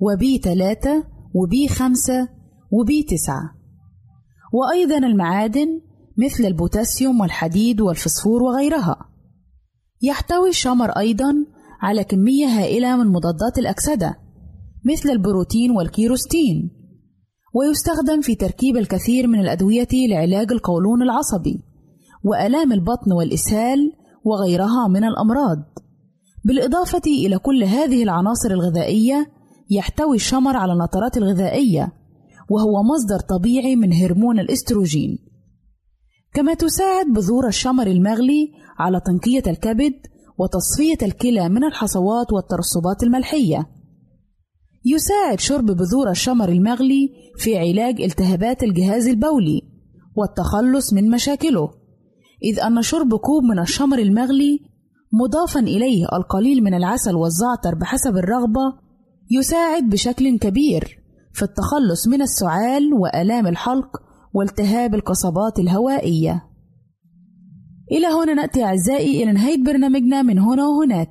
وبي 0.00 0.38
3 0.38 1.04
وبي 1.34 1.68
5 1.68 2.28
وبي 2.70 3.02
9 3.02 3.36
وأيضا 4.52 4.98
المعادن 4.98 5.80
مثل 6.18 6.44
البوتاسيوم 6.44 7.20
والحديد 7.20 7.80
والفسفور 7.80 8.42
وغيرها. 8.42 8.96
يحتوي 10.02 10.48
الشمر 10.48 10.90
أيضا 10.90 11.55
على 11.86 12.04
كمية 12.04 12.46
هائلة 12.46 12.96
من 12.96 13.06
مضادات 13.06 13.58
الأكسدة 13.58 14.18
مثل 14.84 15.10
الروتين 15.10 15.70
والكيرسيتين 15.70 16.70
ويستخدم 17.54 18.20
في 18.20 18.34
تركيب 18.34 18.76
الكثير 18.76 19.26
من 19.26 19.40
الأدوية 19.40 19.88
لعلاج 20.10 20.52
القولون 20.52 21.02
العصبي 21.02 21.62
وآلام 22.24 22.72
البطن 22.72 23.12
والإسهال 23.12 23.92
وغيرها 24.24 24.88
من 24.88 25.04
الأمراض. 25.04 25.58
بالإضافة 26.44 27.02
إلى 27.06 27.38
كل 27.38 27.64
هذه 27.64 28.02
العناصر 28.02 28.50
الغذائية 28.50 29.26
يحتوي 29.70 30.16
الشمر 30.16 30.56
على 30.56 30.72
النترات 30.72 31.16
الغذائية 31.16 31.92
وهو 32.50 32.82
مصدر 32.82 33.20
طبيعي 33.20 33.76
من 33.76 33.92
هرمون 33.92 34.38
الإستروجين. 34.38 35.18
كما 36.34 36.54
تساعد 36.54 37.06
بذور 37.06 37.48
الشمر 37.48 37.86
المغلي 37.86 38.52
على 38.78 39.00
تنقية 39.00 39.42
الكبد 39.46 39.94
وتصفية 40.38 41.06
الكلى 41.06 41.48
من 41.48 41.64
الحصوات 41.64 42.32
والترسبات 42.32 43.02
الملحية 43.02 43.66
يساعد 44.84 45.40
شرب 45.40 45.66
بذور 45.66 46.10
الشمر 46.10 46.48
المغلي 46.48 47.10
في 47.38 47.58
علاج 47.58 48.00
التهابات 48.00 48.62
الجهاز 48.62 49.06
البولي 49.08 49.62
والتخلص 50.16 50.92
من 50.92 51.10
مشاكله 51.10 51.70
إذ 52.44 52.60
أن 52.60 52.82
شرب 52.82 53.14
كوب 53.14 53.44
من 53.44 53.58
الشمر 53.58 53.98
المغلي 53.98 54.60
مضافا 55.12 55.60
إليه 55.60 56.06
القليل 56.12 56.64
من 56.64 56.74
العسل 56.74 57.14
والزعتر 57.14 57.74
بحسب 57.80 58.16
الرغبة 58.16 58.86
يساعد 59.30 59.82
بشكل 59.82 60.38
كبير 60.38 60.98
في 61.32 61.42
التخلص 61.42 62.08
من 62.08 62.22
السعال 62.22 62.94
وآلام 62.94 63.46
الحلق 63.46 63.96
والتهاب 64.34 64.94
القصبات 64.94 65.58
الهوائية. 65.58 66.45
إلى 67.92 68.06
هنا 68.06 68.34
نأتي 68.34 68.64
أعزائي 68.64 69.22
إلى 69.22 69.32
نهاية 69.32 69.64
برنامجنا 69.64 70.22
من 70.22 70.38
هنا 70.38 70.66
وهناك. 70.66 71.10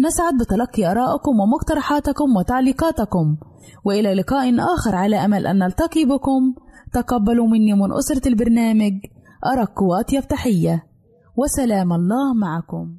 نسعد 0.00 0.34
بتلقي 0.40 0.90
آرائكم 0.90 1.40
ومقترحاتكم 1.40 2.36
وتعليقاتكم، 2.36 3.36
وإلى 3.84 4.14
لقاء 4.14 4.54
آخر 4.74 4.94
على 4.94 5.16
أمل 5.16 5.46
أن 5.46 5.58
نلتقي 5.58 6.04
بكم. 6.04 6.54
تقبلوا 6.92 7.46
مني 7.46 7.72
من 7.72 7.92
أسرة 7.92 8.28
البرنامج 8.28 8.92
أرق 9.52 9.82
وأطيب 9.82 10.28
تحية، 10.28 10.86
وسلام 11.36 11.92
الله 11.92 12.34
معكم. 12.34 12.98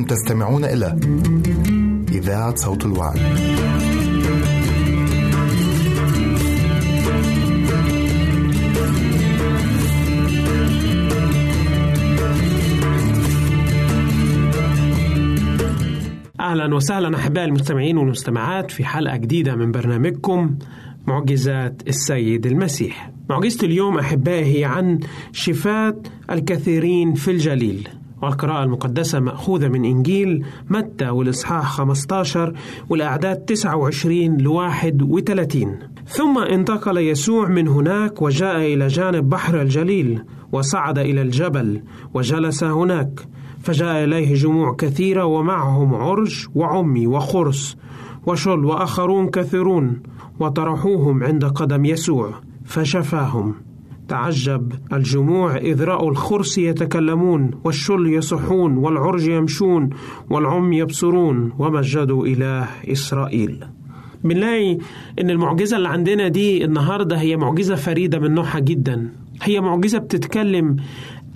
أنتم 0.00 0.14
تستمعون 0.14 0.64
إلى 0.64 0.96
إذاعة 2.12 2.54
صوت 2.54 2.84
الوعد. 2.86 3.18
أهلا 16.40 16.74
وسهلا 16.74 17.16
احبائي 17.16 17.46
المستمعين 17.46 17.98
والمستمعات 17.98 18.70
في 18.70 18.84
حلقة 18.84 19.16
جديدة 19.16 19.56
من 19.56 19.72
برنامجكم 19.72 20.58
معجزات 21.06 21.82
السيد 21.88 22.46
المسيح. 22.46 23.12
معجزة 23.30 23.66
اليوم 23.66 23.98
أحبائي 23.98 24.58
هي 24.58 24.64
عن 24.64 25.00
شفاة 25.32 25.96
الكثيرين 26.30 27.14
في 27.14 27.30
الجليل. 27.30 27.88
والقراءة 28.22 28.62
المقدسة 28.62 29.20
مأخوذة 29.20 29.68
من 29.68 29.84
إنجيل 29.84 30.44
متى 30.70 31.08
والإصحاح 31.08 31.72
15 31.72 32.52
والأعداد 32.88 33.36
29 33.36 34.36
ل 34.36 34.46
31 34.46 35.78
ثم 36.06 36.38
انتقل 36.38 36.98
يسوع 36.98 37.48
من 37.48 37.68
هناك 37.68 38.22
وجاء 38.22 38.56
إلى 38.56 38.86
جانب 38.86 39.28
بحر 39.28 39.60
الجليل 39.60 40.22
وصعد 40.52 40.98
إلى 40.98 41.22
الجبل 41.22 41.82
وجلس 42.14 42.64
هناك 42.64 43.28
فجاء 43.62 44.04
إليه 44.04 44.34
جموع 44.34 44.74
كثيرة 44.78 45.24
ومعهم 45.24 45.94
عرج 45.94 46.46
وعمي 46.54 47.06
وخرس 47.06 47.76
وشل 48.26 48.64
وآخرون 48.64 49.30
كثيرون 49.30 50.02
وطرحوهم 50.40 51.24
عند 51.24 51.44
قدم 51.44 51.84
يسوع 51.84 52.34
فشفاهم. 52.64 53.69
تعجب. 54.10 54.72
الجموع 54.92 55.56
إذ 55.56 55.84
رأوا 55.84 56.10
الخرس 56.10 56.58
يتكلمون 56.58 57.50
والشل 57.64 58.06
يصحون 58.06 58.76
والعرج 58.76 59.28
يمشون 59.28 59.90
والعم 60.30 60.72
يبصرون 60.72 61.52
ومجدوا 61.58 62.26
إله 62.26 62.68
إسرائيل. 62.92 63.64
بنلاقي 64.24 64.78
إن 65.20 65.30
المعجزة 65.30 65.76
اللي 65.76 65.88
عندنا 65.88 66.28
دي 66.28 66.64
النهاردة 66.64 67.16
هي 67.16 67.36
معجزة 67.36 67.74
فريدة 67.74 68.18
من 68.18 68.34
نوعها 68.34 68.58
جدا. 68.58 69.12
هي 69.42 69.60
معجزة 69.60 69.98
بتتكلم 69.98 70.76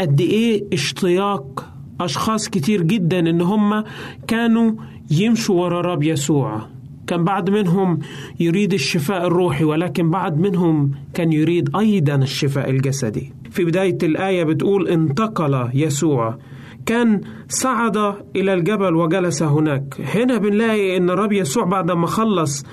قد 0.01 0.21
إيه 0.21 0.65
اشتياق 0.73 1.67
أشخاص 2.01 2.49
كتير 2.49 2.83
جدا 2.83 3.19
إن 3.19 3.41
هم 3.41 3.85
كانوا 4.29 4.73
يمشوا 5.11 5.61
ورا 5.63 5.81
رب 5.81 6.03
يسوع. 6.03 6.74
كان 7.07 7.25
بعض 7.25 7.51
منهم 7.51 7.99
يريد 8.41 8.73
الشفاء 8.73 9.27
الروحي 9.27 9.65
ولكن 9.65 10.11
بعض 10.11 10.39
منهم 10.39 10.91
كان 11.15 11.33
يريد 11.33 11.77
أيضا 11.77 12.15
الشفاء 12.15 12.71
الجسدي. 12.71 13.33
في 13.51 13.65
بداية 13.65 13.99
الآية 14.03 14.45
بتقول 14.45 14.89
انتقل 14.89 15.71
يسوع. 15.75 16.39
كان 16.87 17.21
صعد 17.49 17.97
إلى 18.37 18.55
الجبل 18.55 18.95
وجلس 18.95 19.43
هناك. 19.43 20.01
هنا 20.15 20.39
بنلاقي 20.39 20.97
أن 20.97 21.11
الرب 21.11 21.33
يسوع 21.33 21.65
بعد 21.65 21.91
ما 21.91 22.07
خلص 22.07 22.65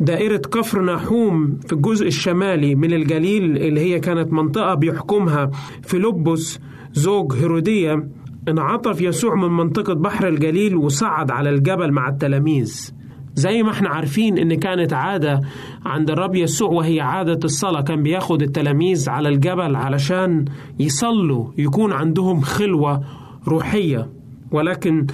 دائرة 0.00 0.36
كفر 0.36 0.84
نحوم 0.84 1.58
في 1.66 1.72
الجزء 1.72 2.06
الشمالي 2.06 2.74
من 2.74 2.92
الجليل 2.92 3.56
اللي 3.56 3.80
هي 3.80 4.00
كانت 4.00 4.32
منطقة 4.32 4.74
بيحكمها 4.74 5.50
فيلبس 5.82 6.58
زوج 6.92 7.32
هيرودية 7.34 8.08
انعطف 8.48 9.00
يسوع 9.00 9.34
من 9.34 9.56
منطقة 9.56 9.94
بحر 9.94 10.28
الجليل 10.28 10.76
وصعد 10.76 11.30
على 11.30 11.50
الجبل 11.50 11.92
مع 11.92 12.08
التلاميذ. 12.08 12.92
زي 13.34 13.62
ما 13.62 13.70
إحنا 13.70 13.88
عارفين 13.88 14.38
إن 14.38 14.54
كانت 14.54 14.92
عادة 14.92 15.40
عند 15.86 16.10
الرب 16.10 16.34
يسوع 16.34 16.70
وهي 16.70 17.00
عادة 17.00 17.38
الصلاة. 17.44 17.80
كان 17.80 18.02
بياخد 18.02 18.42
التلاميذ 18.42 19.10
على 19.10 19.28
الجبل 19.28 19.76
علشان 19.76 20.44
يصلوا 20.80 21.46
يكون 21.58 21.92
عندهم 21.92 22.40
خلوة 22.40 23.04
روحية. 23.48 24.08
ولكن 24.50 25.06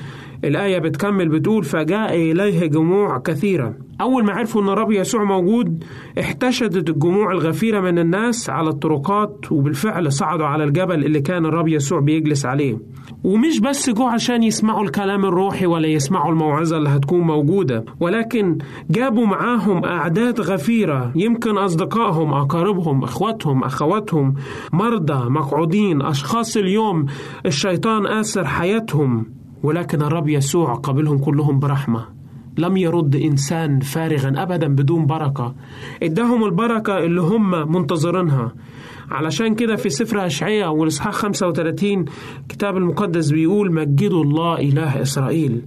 الآية 0.45 0.79
بتكمل 0.79 1.29
بتقول 1.29 1.65
فجاء 1.65 2.15
إليه 2.15 2.67
جموع 2.67 3.19
كثيرة. 3.19 3.75
أول 4.01 4.25
ما 4.25 4.33
عرفوا 4.33 4.63
أن 4.63 4.69
الرب 4.69 4.91
يسوع 4.93 5.25
موجود 5.25 5.85
احتشدت 6.21 6.89
الجموع 6.91 7.33
الغفيرة 7.33 7.81
من 7.81 7.99
الناس 7.99 8.51
على 8.51 8.69
الطرقات 8.69 9.53
وبالفعل 9.53 10.13
صعدوا 10.13 10.47
على 10.47 10.65
الجبل 10.65 11.05
اللي 11.05 11.21
كان 11.21 11.47
الرب 11.47 11.69
يسوع 11.69 12.01
بيجلس 12.01 12.47
عليه. 12.47 12.79
ومش 13.25 13.61
بس 13.61 13.91
جو 13.91 14.03
عشان 14.05 14.43
يسمعوا 14.43 14.85
الكلام 14.85 15.25
الروحي 15.25 15.67
ولا 15.67 15.89
يسمعوا 15.89 16.33
الموعظة 16.33 16.77
اللي 16.77 16.89
هتكون 16.89 17.21
موجودة 17.21 17.85
ولكن 18.01 18.59
جابوا 18.91 19.27
معاهم 19.27 19.85
أعداد 19.85 20.41
غفيرة 20.41 21.13
يمكن 21.17 21.59
أصدقائهم 21.59 22.33
أقاربهم 22.33 23.03
إخواتهم 23.05 23.65
أخواتهم 23.65 24.35
مرضى 24.73 25.31
مقعودين 25.31 26.03
أشخاص 26.03 26.57
اليوم 26.57 27.07
الشيطان 27.47 28.07
آسر 28.07 28.45
حياتهم. 28.45 29.38
ولكن 29.63 30.03
الرب 30.03 30.29
يسوع 30.29 30.75
قبلهم 30.75 31.19
كلهم 31.19 31.59
برحمة. 31.59 32.05
لم 32.59 32.77
يرد 32.77 33.17
إنسان 33.17 33.81
فارغا 33.81 34.33
أبدا 34.37 34.69
بدون 34.69 35.07
بركة. 35.07 35.55
إداهم 36.03 36.45
البركة 36.45 36.99
اللي 36.99 37.21
هم 37.21 37.73
منتظرينها. 37.73 38.53
علشان 39.11 39.55
كده 39.55 39.77
في 39.77 39.91
سفر 39.91 40.27
أشعياء 40.27 40.75
والإصحاح 40.75 41.15
35 41.15 42.05
الكتاب 42.41 42.77
المقدس 42.77 43.31
بيقول 43.31 43.73
مجدوا 43.73 44.25
الله 44.25 44.59
إله 44.59 45.03
إسرائيل. 45.03 45.63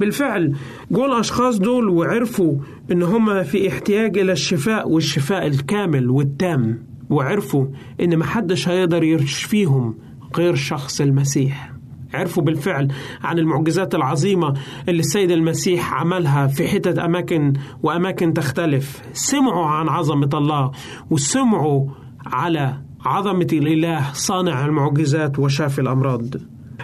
بالفعل 0.00 0.56
جول 0.90 1.12
الأشخاص 1.12 1.58
دول 1.58 1.88
وعرفوا 1.88 2.54
إن 2.92 3.02
هم 3.02 3.42
في 3.42 3.68
احتياج 3.68 4.18
إلى 4.18 4.32
الشفاء 4.32 4.90
والشفاء 4.90 5.46
الكامل 5.46 6.10
والتام. 6.10 6.78
وعرفوا 7.10 7.66
إن 8.00 8.18
محدش 8.18 8.68
هيقدر 8.68 9.02
يشفيهم 9.02 9.94
غير 10.36 10.54
شخص 10.54 11.00
المسيح. 11.00 11.77
عرفوا 12.14 12.42
بالفعل 12.42 12.88
عن 13.22 13.38
المعجزات 13.38 13.94
العظيمة 13.94 14.54
اللي 14.88 15.00
السيد 15.00 15.30
المسيح 15.30 15.94
عملها 15.94 16.46
في 16.46 16.68
حتة 16.68 17.04
أماكن 17.04 17.52
وأماكن 17.82 18.34
تختلف. 18.34 19.02
سمعوا 19.12 19.66
عن 19.66 19.88
عظمة 19.88 20.30
الله 20.34 20.70
وسمعوا 21.10 21.86
على 22.26 22.74
عظمة 23.04 23.46
الإله 23.52 24.12
صانع 24.12 24.66
المعجزات 24.66 25.38
وشافي 25.38 25.80
الأمراض. 25.80 26.24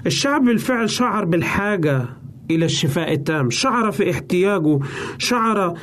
الشعب 0.06 0.44
بالفعل 0.44 0.90
شعر 0.90 1.24
بالحاجة 1.24 2.04
إلى 2.50 2.64
الشفاء 2.64 3.12
التام 3.12 3.50
شعر 3.50 3.90
في 3.90 4.10
احتياجه 4.10 4.78
شعر 5.18 5.74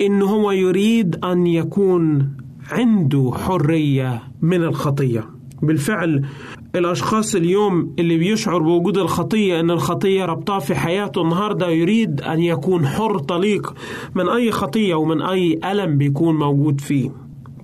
إن 0.00 0.22
هو 0.22 0.50
يريد 0.50 1.24
أن 1.24 1.46
يكون 1.46 2.32
عنده 2.70 3.32
حرية 3.34 4.22
من 4.42 4.62
الخطية. 4.62 5.24
بالفعل 5.62 6.26
الأشخاص 6.74 7.34
اليوم 7.34 7.94
اللي 7.98 8.16
بيشعر 8.18 8.58
بوجود 8.62 8.98
الخطية 8.98 9.60
أن 9.60 9.70
الخطية 9.70 10.24
ربطاه 10.24 10.58
في 10.58 10.74
حياته 10.74 11.22
النهاردة 11.22 11.68
يريد 11.68 12.20
أن 12.20 12.40
يكون 12.40 12.86
حر 12.86 13.18
طليق 13.18 13.74
من 14.14 14.28
أي 14.28 14.50
خطية 14.50 14.94
ومن 14.94 15.22
أي 15.22 15.60
ألم 15.64 15.98
بيكون 15.98 16.38
موجود 16.38 16.80
فيه. 16.80 17.10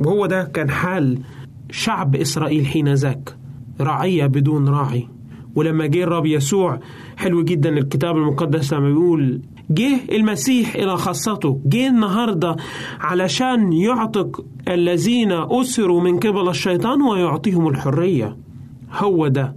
وهو 0.01 0.27
ده 0.27 0.45
كان 0.45 0.71
حال 0.71 1.19
شعب 1.71 2.17
إسرائيل 2.17 2.67
حين 2.67 2.95
ذاك. 2.95 3.37
رعية 3.81 4.27
بدون 4.27 4.69
راعي. 4.69 5.09
ولما 5.55 5.87
جه 5.87 6.03
الرب 6.03 6.27
يسوع 6.27 6.81
حلو 7.17 7.43
جدا 7.43 7.69
الكتاب 7.69 8.17
المقدس 8.17 8.73
لما 8.73 8.89
بيقول 8.89 9.41
جه 9.71 9.99
المسيح 10.13 10.75
إلى 10.75 10.97
خاصته. 10.97 11.61
جه 11.67 11.89
النهاردة 11.89 12.57
علشان 13.01 13.73
يعتق 13.73 14.45
الذين 14.69 15.33
أسروا 15.33 16.01
من 16.01 16.19
قبل 16.19 16.49
الشيطان 16.49 17.03
ويعطيهم 17.03 17.69
الحرية. 17.69 18.46
هو 18.93 19.29
ده 19.29 19.57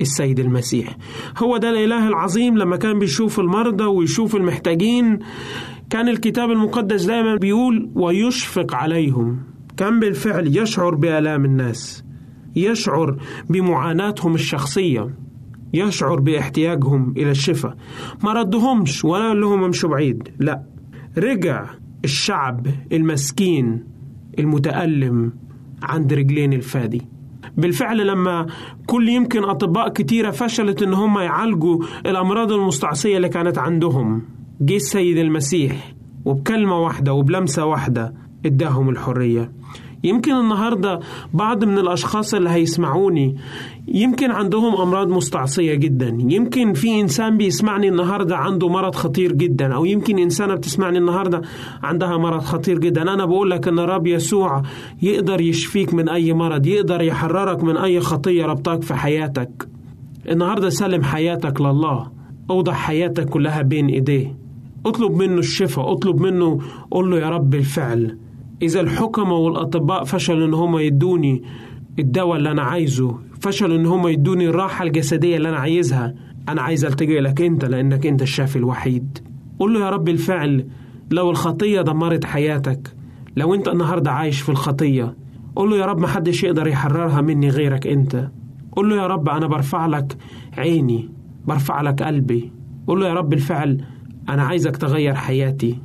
السيد 0.00 0.40
المسيح. 0.40 0.96
هو 1.38 1.56
ده 1.56 1.70
الإله 1.70 2.08
العظيم 2.08 2.58
لما 2.58 2.76
كان 2.76 2.98
بيشوف 2.98 3.40
المرضى 3.40 3.84
ويشوف 3.84 4.36
المحتاجين 4.36 5.18
كان 5.90 6.08
الكتاب 6.08 6.50
المقدس 6.50 7.04
دائما 7.04 7.36
بيقول 7.36 7.90
ويشفق 7.94 8.74
عليهم. 8.74 9.42
كان 9.76 10.00
بالفعل 10.00 10.56
يشعر 10.56 10.94
بآلام 10.94 11.44
الناس 11.44 12.04
يشعر 12.56 13.16
بمعاناتهم 13.50 14.34
الشخصية 14.34 15.14
يشعر 15.74 16.20
باحتياجهم 16.20 17.14
إلى 17.16 17.30
الشفاء. 17.30 17.76
ما 18.24 18.32
ردهمش 18.32 19.04
ولا 19.04 19.28
قال 19.28 19.40
لهم 19.40 19.64
امشوا 19.64 19.90
بعيد 19.90 20.28
لا. 20.38 20.62
رجع 21.18 21.66
الشعب 22.04 22.66
المسكين 22.92 23.84
المتألم 24.38 25.32
عند 25.82 26.12
رجلين 26.12 26.52
الفادي. 26.52 27.02
بالفعل 27.56 28.06
لما 28.06 28.46
كل 28.86 29.08
يمكن 29.08 29.44
أطباء 29.44 29.88
كتيرة 29.88 30.30
فشلت 30.30 30.82
إن 30.82 30.94
هم 30.94 31.18
يعالجوا 31.18 31.82
الأمراض 32.06 32.52
المستعصية 32.52 33.16
اللي 33.16 33.28
كانت 33.28 33.58
عندهم. 33.58 34.22
جه 34.60 34.76
السيد 34.76 35.18
المسيح 35.18 35.94
وبكلمة 36.24 36.78
واحدة 36.78 37.12
وبلمسة 37.14 37.64
واحدة 37.64 38.14
إداهم 38.46 38.88
الحرية. 38.88 39.52
يمكن 40.04 40.32
النهاردة 40.32 41.00
بعض 41.34 41.64
من 41.64 41.78
الأشخاص 41.78 42.34
اللي 42.34 42.50
هيسمعوني 42.50 43.36
يمكن 43.88 44.30
عندهم 44.30 44.76
أمراض 44.76 45.08
مستعصية 45.08 45.74
جدا. 45.74 46.18
يمكن 46.20 46.72
في 46.72 47.00
إنسان 47.00 47.36
بيسمعني 47.36 47.88
النهاردة 47.88 48.36
عنده 48.36 48.68
مرض 48.68 48.94
خطير 48.94 49.32
جدا 49.32 49.74
أو 49.74 49.84
يمكن 49.84 50.18
إنسانة 50.18 50.54
بتسمعني 50.54 50.98
النهاردة 50.98 51.42
عندها 51.82 52.16
مرض 52.16 52.40
خطير 52.40 52.78
جدا. 52.78 53.02
أنا 53.02 53.24
بقول 53.24 53.50
لك 53.50 53.68
أن 53.68 53.78
الرب 53.78 54.06
يسوع 54.06 54.62
يقدر 55.02 55.40
يشفيك 55.40 55.94
من 55.94 56.08
أي 56.08 56.32
مرض 56.32 56.66
يقدر 56.66 57.02
يحررك 57.02 57.64
من 57.64 57.76
أي 57.76 58.00
خطية 58.00 58.46
ربطاك 58.46 58.82
في 58.82 58.94
حياتك. 58.94 59.68
النهاردة 60.28 60.68
سلم 60.68 61.02
حياتك 61.02 61.60
لله. 61.60 62.10
أوضع 62.50 62.72
حياتك 62.72 63.28
كلها 63.28 63.62
بين 63.62 63.86
إيديه. 63.86 64.36
اطلب 64.86 65.12
منه 65.12 65.38
الشفاء 65.38 65.92
اطلب 65.92 66.20
منه 66.20 66.58
قول 66.90 67.10
له 67.10 67.18
يا 67.18 67.28
رب 67.28 67.54
الفعل. 67.54 68.18
إذا 68.62 68.80
الحكمة 68.80 69.34
والأطباء 69.34 70.04
فشلوا 70.04 70.46
إن 70.46 70.54
هم 70.54 70.78
يدوني 70.78 71.42
الدواء 71.98 72.36
اللي 72.36 72.50
أنا 72.50 72.62
عايزه. 72.62 73.18
فشلوا 73.40 73.76
إن 73.76 73.86
هم 73.86 74.08
يدوني 74.08 74.48
الراحة 74.48 74.84
الجسدية 74.84 75.36
اللي 75.36 75.48
أنا 75.48 75.56
عايزها. 75.56 76.14
أنا 76.48 76.62
عايز 76.62 76.84
ألتجئ 76.84 77.20
لك 77.20 77.40
أنت 77.42 77.64
لأنك 77.64 78.06
أنت 78.06 78.22
الشافي 78.22 78.56
الوحيد. 78.56 79.18
قول 79.58 79.74
له 79.74 79.80
يا 79.80 79.90
رب 79.90 80.08
الفعل 80.08 80.66
لو 81.10 81.30
الخطية 81.30 81.80
دمرت 81.80 82.24
حياتك 82.24 82.96
لو 83.36 83.54
أنت 83.54 83.68
النهاردة 83.68 84.10
عايش 84.10 84.40
في 84.40 84.48
الخطية 84.48 85.16
قول 85.56 85.70
له 85.70 85.76
يا 85.76 85.86
رب 85.86 85.98
محدش 86.00 86.44
يقدر 86.44 86.66
يحررها 86.66 87.20
مني 87.20 87.48
غيرك 87.48 87.86
أنت. 87.86 88.28
قول 88.72 88.90
له 88.90 88.96
يا 88.96 89.06
رب 89.06 89.28
أنا 89.28 89.46
برفع 89.46 89.86
لك 89.86 90.16
عيني 90.58 91.10
برفع 91.46 91.80
لك 91.80 92.02
قلبي. 92.02 92.52
قول 92.86 93.00
له 93.00 93.08
يا 93.08 93.14
رب 93.14 93.32
الفعل 93.32 93.84
أنا 94.28 94.42
عايزك 94.42 94.76
تغير 94.76 95.14
حياتي. 95.14 95.78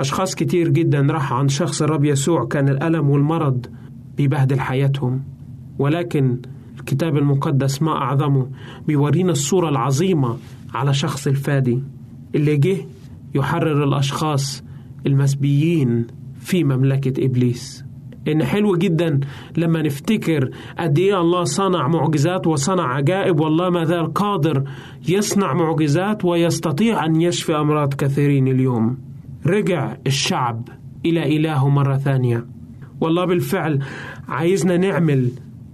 أشخاص 0.00 0.34
كتير 0.34 0.68
جدا 0.68 1.00
راحوا 1.00 1.38
عند 1.38 1.50
شخص 1.50 1.82
الرب 1.82 2.04
يسوع 2.04 2.44
كان 2.44 2.68
الألم 2.68 3.10
والمرض 3.10 3.66
بيبهدل 4.16 4.60
حياتهم. 4.60 5.33
ولكن 5.78 6.38
الكتاب 6.78 7.16
المقدس 7.16 7.82
ما 7.82 7.92
أعظمه 7.92 8.46
بيورينا 8.86 9.32
الصورة 9.32 9.68
العظيمة 9.68 10.36
على 10.74 10.94
شخص 10.94 11.26
الفادي 11.26 11.82
اللي 12.34 12.56
جه 12.56 12.76
يحرر 13.34 13.84
الأشخاص 13.84 14.64
المسبيين 15.06 16.06
في 16.40 16.64
مملكة 16.64 17.24
إبليس. 17.24 17.84
إن 18.28 18.44
حلو 18.44 18.76
جدا 18.76 19.20
لما 19.56 19.82
نفتكر 19.82 20.50
قد 20.78 20.98
إيه 20.98 21.20
الله 21.20 21.44
صنع 21.44 21.88
معجزات 21.88 22.46
وصنع 22.46 22.94
عجائب 22.94 23.40
والله 23.40 23.70
ما 23.70 23.84
زال 23.84 24.12
قادر 24.12 24.64
يصنع 25.08 25.54
معجزات 25.54 26.24
ويستطيع 26.24 27.04
أن 27.06 27.20
يشفي 27.20 27.56
أمراض 27.56 27.94
كثيرين 27.94 28.48
اليوم. 28.48 28.98
رجع 29.46 29.96
الشعب 30.06 30.68
إلى 31.06 31.36
إلهه 31.36 31.68
مرة 31.68 31.96
ثانية. 31.96 32.46
والله 33.00 33.24
بالفعل 33.24 33.78
عايزنا 34.28 34.76
نعمل 34.76 35.30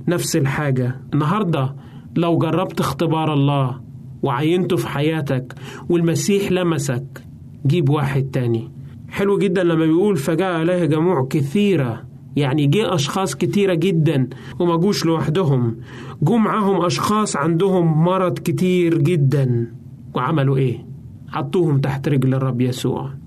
نفس 0.08 0.36
الحاجة. 0.36 1.00
النهاردة 1.14 1.74
لو 2.16 2.38
جربت 2.38 2.80
اختبار 2.80 3.32
الله 3.32 3.80
وعينته 4.22 4.76
في 4.76 4.88
حياتك 4.88 5.54
والمسيح 5.88 6.52
لمسك 6.52 7.24
جيب 7.66 7.88
واحد 7.88 8.22
تاني. 8.22 8.70
حلو 9.08 9.38
جدا 9.38 9.62
لما 9.62 9.86
بيقول 9.86 10.16
فجاء 10.16 10.52
عليه 10.52 10.84
جموع 10.84 11.26
كثيرة. 11.30 12.02
يعني 12.36 12.66
جه 12.66 12.94
أشخاص 12.94 13.34
كتيرة 13.34 13.74
جدا 13.74 14.28
وما 14.58 14.76
جوش 14.76 15.06
لوحدهم. 15.06 15.76
جو 16.22 16.36
معاهم 16.36 16.84
أشخاص 16.84 17.36
عندهم 17.36 18.04
مرض 18.04 18.38
كتير 18.38 18.98
جدا. 18.98 19.74
وعملوا 20.14 20.56
إيه؟ 20.56 20.86
حطوهم 21.28 21.80
تحت 21.80 22.08
رجل 22.08 22.34
الرب 22.34 22.60
يسوع. 22.60 23.19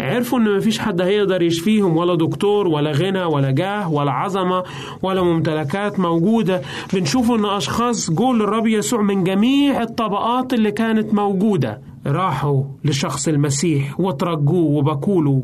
عرفوا 0.00 0.38
ان 0.38 0.56
مفيش 0.56 0.78
حد 0.78 1.00
هيقدر 1.00 1.42
يشفيهم 1.42 1.96
ولا 1.96 2.14
دكتور 2.14 2.68
ولا 2.68 2.90
غنى 2.92 3.24
ولا 3.24 3.50
جاه 3.50 3.92
ولا 3.92 4.10
عظمة 4.12 4.62
ولا 5.02 5.22
ممتلكات 5.22 6.00
موجودة. 6.00 6.62
بنشوف 6.94 7.30
إن 7.30 7.44
أشخاص 7.44 8.10
جول 8.10 8.42
الرب 8.42 8.66
يسوع 8.66 9.02
من 9.02 9.24
جميع 9.24 9.82
الطبقات 9.82 10.52
اللي 10.54 10.70
كانت 10.72 11.14
موجودة 11.14 11.80
راحوا 12.06 12.62
لشخص 12.84 13.28
المسيح 13.28 14.00
وترجوه 14.00 14.70
وبكوله 14.70 15.42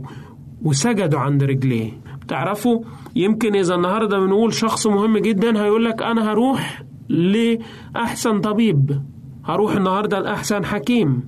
وسجدوا 0.63 1.21
عند 1.21 1.43
رجليه. 1.45 1.91
تعرفوا 2.29 2.81
يمكن 3.17 3.55
إذا 3.57 3.75
النهارده 3.75 4.19
بنقول 4.19 4.55
شخص 4.55 4.87
مهم 4.87 5.19
جدا 5.19 5.63
هيقول 5.65 5.85
لك 5.85 6.03
أنا 6.03 6.33
هروح 6.33 6.83
لأحسن 7.09 8.41
طبيب. 8.41 9.03
هروح 9.45 9.77
النهارده 9.77 10.19
لأحسن 10.21 10.65
حكيم. 10.65 11.23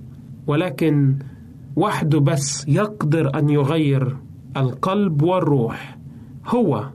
ولكن 0.47 1.16
وحده 1.77 2.18
بس 2.20 2.64
يقدر 2.68 3.39
أن 3.39 3.49
يغير 3.51 4.16
القلب 4.57 5.22
والروح 5.22 5.99
هو 6.47 6.89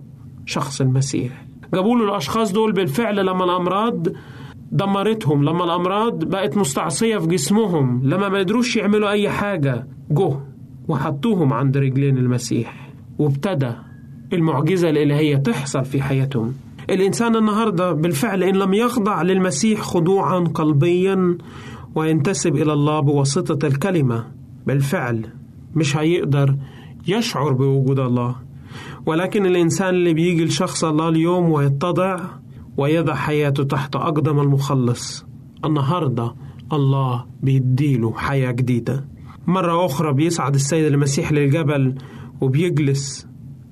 شخص 0.45 0.82
المسيح. 0.82 1.45
جابوا 1.73 1.95
له 1.97 2.03
الأشخاص 2.03 2.51
دول 2.51 2.71
بالفعل 2.73 3.25
لما 3.25 3.43
الأمراض 3.43 4.07
دمرتهم 4.71 5.43
لما 5.43 5.63
الأمراض 5.63 6.23
بقت 6.23 6.57
مستعصية 6.57 7.17
في 7.17 7.27
جسمهم 7.27 8.01
لما 8.03 8.30
ما 8.30 8.38
قدروش 8.39 8.75
يعملوا 8.75 9.09
أي 9.09 9.30
حاجة 9.30 9.88
جه 10.11 10.39
وحطوهم 10.88 11.53
عند 11.53 11.77
رجلين 11.77 12.17
المسيح. 12.17 12.89
وابتدى 13.19 13.71
المعجزة 14.34 14.89
الإلهية 14.89 15.36
تحصل 15.38 15.86
في 15.86 16.01
حياتهم. 16.01 16.53
الإنسان 16.89 17.36
النهارده 17.36 17.91
بالفعل 17.91 18.43
إن 18.43 18.55
لم 18.55 18.73
يخضع 18.73 19.21
للمسيح 19.21 19.82
خضوعا 19.82 20.39
قلبيا 20.39 21.38
وينتسب 21.95 22.55
إلى 22.55 22.73
الله 22.73 22.99
بواسطة 22.99 23.67
الكلمة 23.67 24.38
بالفعل 24.70 25.26
مش 25.76 25.97
هيقدر 25.97 26.55
يشعر 27.07 27.53
بوجود 27.53 27.99
الله. 27.99 28.36
ولكن 29.05 29.45
الإنسان 29.45 29.89
اللي 29.89 30.13
بيجي 30.13 30.45
لشخص 30.45 30.84
الله 30.84 31.09
اليوم 31.09 31.49
ويتضع 31.49 32.20
ويضع 32.78 33.15
حياته 33.15 33.63
تحت 33.63 33.95
أقدم 33.95 34.39
المخلص 34.39 35.26
النهاردة 35.65 36.36
الله 36.74 37.26
بيديله 37.43 38.13
حياة 38.13 38.51
جديدة. 38.51 39.05
مرة 39.47 39.86
أخرى 39.86 40.13
بيصعد 40.13 40.55
السيد 40.55 40.86
المسيح 40.86 41.32
للجبل 41.32 41.95
وبيجلس 42.41 43.28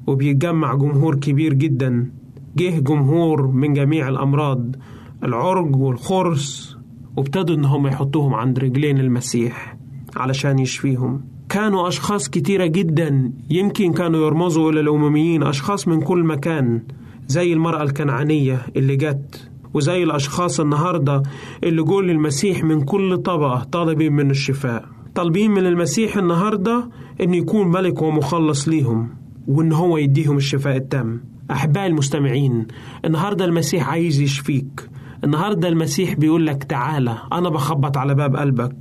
وبيتجمع 0.08 0.76
جمهور 0.76 1.16
كبير 1.16 1.54
جدا. 1.54 2.12
جه 2.56 2.80
جمهور 2.80 3.48
من 3.48 3.74
جميع 3.74 4.10
الأمراض 4.10 4.76
العرج 5.24 5.76
والخرس 5.76 6.78
وابتدوا 7.18 7.56
إن 7.56 7.66
هم 7.66 7.88
يحطوهم 7.88 8.34
عند 8.34 8.60
رجلين 8.60 8.98
المسيح. 8.98 9.77
علشان 10.16 10.60
يشفيهم. 10.60 11.22
كانوا 11.49 11.88
أشخاص 11.88 12.30
كتيرة 12.30 12.66
جدا. 12.66 13.32
يمكن 13.49 13.93
كانوا 13.93 14.26
يرمزوا 14.26 14.72
إلى 14.72 14.80
الأمميين. 14.80 15.43
أشخاص 15.43 15.88
من 15.88 16.01
كل 16.01 16.24
مكان. 16.24 16.82
زي 17.28 17.53
المرأة 17.53 17.84
الكنعانية 17.84 18.62
اللي 18.76 18.95
جت. 18.95 19.49
وزي 19.74 20.03
الأشخاص 20.03 20.60
النهاردة 20.60 21.24
اللي 21.64 21.84
جول 21.84 22.08
للمسيح 22.08 22.64
من 22.64 22.82
كل 22.82 23.18
طبقة 23.18 23.64
طالبين 23.64 24.14
من 24.14 24.32
الشفاء. 24.32 24.86
طالبين 25.16 25.51
من 25.51 25.66
المسيح 25.66 26.18
النهاردة 26.18 26.89
أن 27.22 27.34
يكون 27.34 27.68
ملك 27.68 28.01
ومخلص 28.01 28.68
ليهم. 28.68 29.10
وأن 29.47 29.72
هو 29.72 29.97
يديهم 29.97 30.38
الشفاء 30.38 30.76
التام. 30.78 31.22
أحبائي 31.51 31.88
المستمعين 31.88 32.68
النهاردة 33.05 33.45
المسيح 33.45 33.89
عايز 33.89 34.22
يشفيك. 34.22 34.89
النهاردة 35.24 35.68
المسيح 35.68 36.14
بيقول 36.14 36.45
لك 36.47 36.64
تعالى 36.64 37.18
أنا 37.34 37.49
بخبط 37.49 37.97
على 37.97 38.16
باب 38.16 38.36
قلبك. 38.36 38.76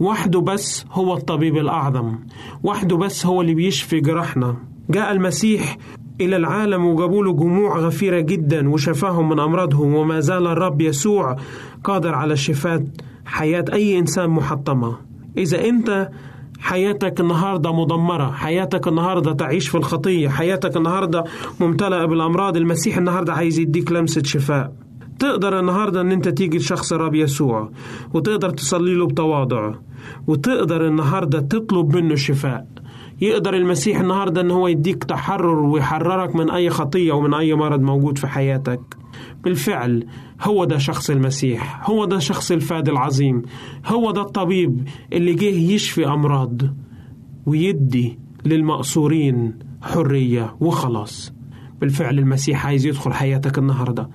وحده 0.00 0.40
بس 0.40 0.84
هو 0.92 1.14
الطبيب 1.14 1.56
الأعظم 1.56 2.18
وحده 2.62 2.96
بس 2.96 3.26
هو 3.26 3.40
اللي 3.40 3.54
بيشفي 3.54 4.00
جراحنا. 4.00 4.56
جاء 4.90 5.12
المسيح 5.12 5.76
إلى 6.20 6.36
العالم 6.36 6.84
وجابوا 6.84 7.24
له 7.24 7.32
جموع 7.32 7.78
غفيرة 7.78 8.20
جدا 8.20 8.70
وشفاهم 8.70 9.28
من 9.28 9.40
أمراضهم 9.40 9.94
وما 9.94 10.20
زال 10.20 10.46
الرب 10.46 10.80
يسوع 10.80 11.36
قادر 11.84 12.14
على 12.14 12.36
شفاء 12.36 12.84
حياة 13.26 13.64
أي 13.72 13.98
إنسان 13.98 14.30
محطمة. 14.30 14.96
إذا 15.38 15.64
أنت 15.68 16.10
حياتك 16.60 17.20
النهاردة 17.20 17.72
مدمرة 17.72 18.30
حياتك 18.32 18.88
النهاردة 18.88 19.32
تعيش 19.32 19.68
في 19.68 19.74
الخطية 19.74 20.28
حياتك 20.28 20.76
النهاردة 20.76 21.24
ممتلئة 21.60 22.04
بالأمراض 22.04 22.56
المسيح 22.56 22.96
النهاردة 22.96 23.32
عايز 23.32 23.58
يديك 23.58 23.92
لمسة 23.92 24.22
شفاء. 24.22 24.72
تقدر 25.18 25.60
النهاردة 25.60 26.00
إن 26.00 26.12
أنت 26.12 26.28
تيجي 26.28 26.58
لشخص 26.58 26.92
الرب 26.92 27.14
يسوع 27.14 27.70
وتقدر 28.14 28.50
تصلي 28.50 28.94
له 28.94 29.06
بتواضع 29.06 29.74
وتقدر 30.26 30.86
النهاردة 30.86 31.40
تطلب 31.40 31.96
منه 31.96 32.12
الشفاء 32.12 32.66
يقدر 33.20 33.54
المسيح 33.54 34.00
النهاردة 34.00 34.40
إن 34.40 34.50
هو 34.50 34.68
يديك 34.68 35.04
تحرر 35.04 35.58
ويحررك 35.58 36.36
من 36.36 36.50
أي 36.50 36.70
خطية 36.70 37.12
ومن 37.12 37.34
أي 37.34 37.54
مرض 37.54 37.80
موجود 37.80 38.18
في 38.18 38.26
حياتك. 38.26 38.80
بالفعل 39.44 40.06
هو 40.42 40.64
ده 40.64 40.78
شخص 40.78 41.10
المسيح 41.10 41.90
هو 41.90 42.04
ده 42.04 42.18
شخص 42.18 42.50
الفاد 42.50 42.88
العظيم 42.88 43.42
هو 43.86 44.10
ده 44.10 44.20
الطبيب 44.20 44.88
اللي 45.12 45.34
جه 45.34 45.44
يشفي 45.72 46.06
أمراض 46.06 46.62
ويدي 47.46 48.18
للمقصورين 48.44 49.58
حرية 49.82 50.56
وخلاص. 50.60 51.32
بالفعل 51.80 52.18
المسيح 52.18 52.66
عايز 52.66 52.86
يدخل 52.86 53.12
حياتك 53.12 53.58
النهاردة. 53.58 54.08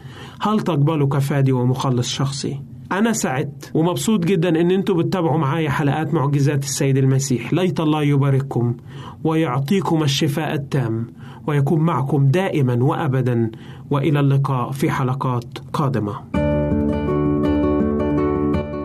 هل 0.43 0.59
تقبله 0.59 1.07
كفادي 1.07 1.51
ومخلص 1.51 2.09
شخصي؟ 2.09 2.59
أنا 2.91 3.13
سعدت 3.13 3.71
ومبسوط 3.73 4.25
جدا 4.25 4.49
إن 4.49 4.71
أنتوا 4.71 4.95
بتتابعوا 4.95 5.37
معايا 5.37 5.69
حلقات 5.69 6.13
معجزات 6.13 6.63
السيد 6.63 6.97
المسيح 6.97 7.53
ليت 7.53 7.79
الله 7.79 8.03
يبارككم 8.03 8.75
ويعطيكم 9.23 10.03
الشفاء 10.03 10.53
التام 10.53 11.07
ويكون 11.47 11.79
معكم 11.79 12.27
دائما 12.27 12.83
وأبدا 12.83 13.51
وإلى 13.91 14.19
اللقاء 14.19 14.71
في 14.71 14.91
حلقات 14.91 15.45
قادمة 15.73 16.13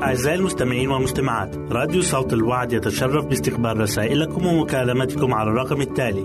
أعزائي 0.03 0.39
المستمعين 0.39 0.91
والمستمعات 0.91 1.57
راديو 1.73 2.03
صوت 2.03 2.33
الوعد 2.33 2.73
يتشرف 2.73 3.27
باستقبال 3.27 3.81
رسائلكم 3.81 4.47
ومكالمتكم 4.47 5.35
على 5.35 5.51
الرقم 5.51 5.81
التالي 5.81 6.25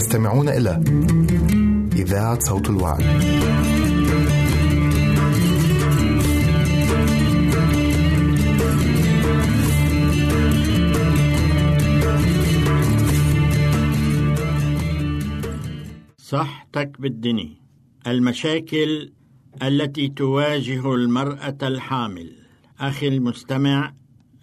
تستمعون 0.00 0.48
إلى 0.48 0.82
إذاعة 1.92 2.38
صوت 2.40 2.70
الوعد. 2.70 3.04
صحتك 16.18 17.00
بالدني 17.00 17.56
المشاكل 18.06 19.12
التي 19.62 20.08
تواجه 20.08 20.94
المرأة 20.94 21.58
الحامل 21.62 22.32
أخي 22.80 23.08
المستمع 23.08 23.94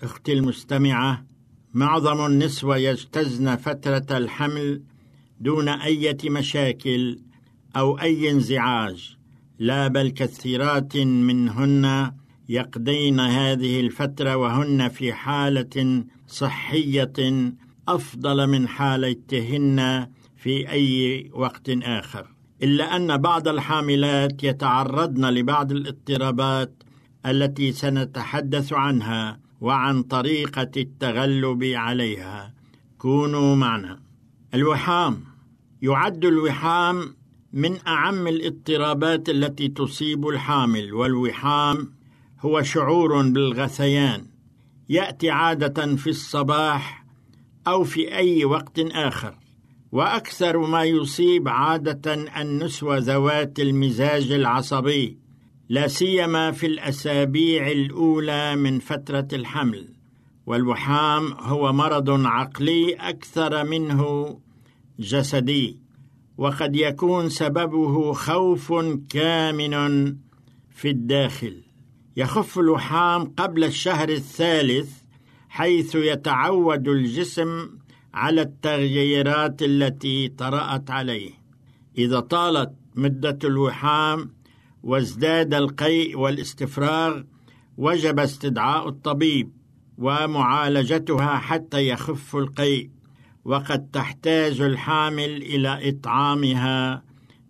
أختي 0.03 0.34
المستمعة 0.34 1.26
معظم 1.74 2.26
النسوة 2.26 2.78
يجتزن 2.78 3.55
فترة 3.55 4.18
الحمل 4.18 4.82
دون 5.39 5.69
أي 5.69 6.17
مشاكل 6.25 7.19
أو 7.75 7.99
أي 7.99 8.31
انزعاج 8.31 9.17
لا 9.59 9.88
بل 9.88 10.09
كثيرات 10.09 10.97
منهن 10.97 12.11
يقضين 12.49 13.19
هذه 13.19 13.79
الفترة 13.79 14.35
وهن 14.35 14.89
في 14.89 15.13
حالة 15.13 16.03
صحية 16.27 17.13
أفضل 17.88 18.47
من 18.47 18.67
حالتهن 18.67 20.07
في 20.38 20.69
أي 20.69 21.29
وقت 21.33 21.69
آخر. 21.69 22.27
إلا 22.63 22.95
أن 22.95 23.17
بعض 23.17 23.47
الحاملات 23.47 24.43
يتعرضن 24.43 25.25
لبعض 25.25 25.71
الاضطرابات 25.71 26.83
التي 27.25 27.71
سنتحدث 27.71 28.73
عنها 28.73 29.39
وعن 29.61 30.03
طريقة 30.03 30.71
التغلب 30.77 31.63
عليها. 31.63 32.53
كونوا 32.97 33.55
معنا. 33.55 34.07
الوحام. 34.58 35.24
يعد 35.82 36.26
الوحام 36.26 37.16
من 37.53 37.78
أعم 37.88 38.28
الاضطرابات 38.28 39.30
التي 39.30 39.68
تصيب 39.68 40.28
الحامل 40.28 40.93
والوحام 40.93 41.93
هو 42.39 42.62
شعور 42.62 43.22
بالغثيان. 43.22 44.26
يأتي 44.89 45.30
عادة 45.30 45.95
في 45.95 46.10
الصباح 46.10 47.05
أو 47.68 47.84
في 47.84 48.16
أي 48.16 48.45
وقت 48.45 48.80
آخر. 48.80 49.36
وأكثر 49.91 50.58
ما 50.58 50.84
يصيب 50.84 51.47
عادة 51.47 52.14
النسوة 52.41 52.97
ذوات 52.97 53.60
المزاج 53.60 54.32
العصبي 54.32 55.18
لا 55.70 55.88
سيما 55.88 56.51
في 56.51 56.66
الأسابيع 56.66 57.72
الأولى 57.72 58.55
من 58.55 58.80
فترة 58.80 59.28
الحمل. 59.34 59.88
والوحام 60.45 61.34
هو 61.34 61.74
مرض 61.74 62.10
عقلي 62.10 62.93
أكثر 62.93 63.64
منه 63.64 64.39
جسدي 64.99 65.79
وقد 66.37 66.75
يكون 66.75 67.29
سببه 67.29 68.13
خوف 68.13 68.73
كامن 69.09 70.15
في 70.69 70.89
الداخل. 70.89 71.63
يخف 72.17 72.59
الوحام 72.59 73.23
قبل 73.23 73.63
الشهر 73.63 74.09
الثالث 74.09 74.91
حيث 75.49 75.95
يتعود 75.95 76.87
الجسم 76.87 77.69
على 78.13 78.41
التغييرات 78.41 79.61
التي 79.61 80.27
طرأت 80.27 80.91
عليه. 80.91 81.31
إذا 81.97 82.19
طالت 82.19 82.73
مدة 82.95 83.39
الوحام 83.43 84.29
وازداد 84.83 85.53
القيء 85.53 86.17
والاستفراغ 86.17 87.21
وجب 87.77 88.19
استدعاء 88.19 88.89
الطبيب 88.89 89.51
ومعالجتها 89.97 91.37
حتى 91.37 91.87
يخف 91.87 92.35
القيء. 92.35 92.89
وقد 93.47 93.91
تحتاج 93.91 94.61
الحامل 94.61 95.41
إلى 95.41 95.89
إطعامها 95.89 97.03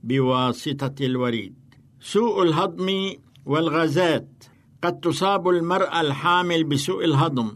بواسطة 0.04 1.06
الوريد. 1.06 1.56
سوء 2.00 2.44
الهضم 2.44 3.14
والغازات. 3.46 4.44
قد 4.84 5.00
تصاب 5.00 5.50
المرأة 5.50 6.02
الحامل 6.02 6.64
بسوء 6.64 7.06
الهضم. 7.06 7.52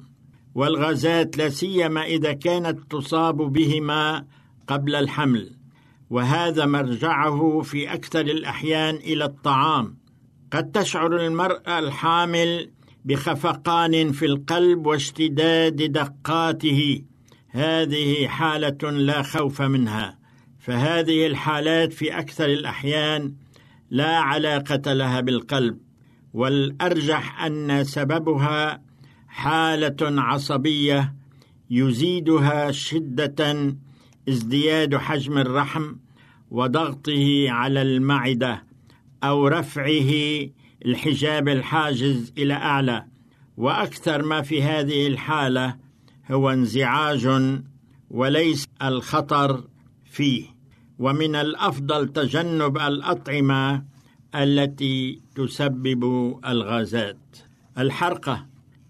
والغازات 0.55 1.37
لا 1.37 1.49
سيما 1.49 2.03
إذا 2.03 2.33
كانت 2.33 2.91
تصاب 2.91 3.37
بهما 3.37 4.25
قبل 4.67 4.95
الحمل. 4.95 5.51
وهذا 6.09 6.65
مرجعه 6.65 7.61
في 7.61 7.93
أكثر 7.93 8.21
الأحيان 8.21 8.95
إلى 8.95 9.25
الطعام. 9.25 9.97
قد 10.51 10.71
تشعر 10.71 11.25
المرأة 11.25 11.79
الحامل 11.79 12.69
بخفقان 13.05 14.11
في 14.11 14.25
القلب 14.25 14.85
واشتداد 14.85 15.91
دقاته. 15.91 17.10
هذه 17.51 18.27
حالة 18.27 18.91
لا 18.91 19.21
خوف 19.21 19.61
منها 19.61 20.17
فهذه 20.59 21.27
الحالات 21.27 21.93
في 21.93 22.19
أكثر 22.19 22.45
الأحيان 22.45 23.33
لا 23.89 24.17
علاقة 24.17 24.93
لها 24.93 25.21
بالقلب 25.21 25.77
والأرجح 26.33 27.43
أن 27.43 27.83
سببها 27.83 28.81
حالة 29.27 30.21
عصبية 30.21 31.15
يزيدها 31.69 32.71
شدة 32.71 33.75
ازدياد 34.29 34.95
حجم 34.95 35.37
الرحم 35.37 35.95
وضغطه 36.51 37.45
على 37.49 37.81
المعدة 37.81 38.63
أو 39.23 39.47
رفعه 39.47 40.11
الحجاب 40.85 41.47
الحاجز 41.47 42.33
إلى 42.37 42.53
أعلى 42.53 43.05
وأكثر 43.57 44.23
ما 44.25 44.41
في 44.41 44.63
هذه 44.63 45.07
الحالة 45.07 45.75
هو 46.31 46.49
انزعاج 46.49 47.29
وليس 48.09 48.67
الخطر 48.83 49.63
فيه. 50.05 50.45
ومن 50.99 51.35
الأفضل 51.35 52.07
تجنب 52.07 52.77
الأطعمة 52.77 53.85
التي 54.35 55.21
تسبب 55.35 56.03
الغازات. 56.45 57.37
الحرقة. 57.77 58.47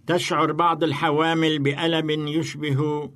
تشعر 0.07 0.51
بعض 0.51 0.83
الحوامل 0.83 1.59
بألم 1.59 2.27
يشبه 2.27 3.11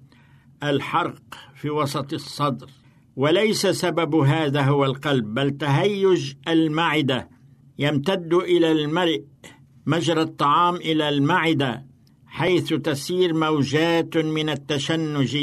الحرق 0.64 1.24
في 1.56 1.70
وسط 1.70 2.14
الصدر. 2.14 2.68
وليس 3.16 3.68
سبب 3.68 4.16
هذا 4.16 4.62
هو 4.62 4.86
القلب 4.86 5.34
بل 5.34 5.52
تهيج 5.52 6.34
المعدة. 6.48 7.30
يمتد 7.80 8.34
إلى 8.34 8.72
المرء 8.72 9.24
مجرى 9.86 10.22
الطعام 10.22 10.76
إلى 10.76 11.10
المعدة. 11.10 11.86
حيث 12.36 12.74
تسير 12.74 13.34
موجات 13.34 14.18
من 14.18 14.50
التشنج 14.50 15.38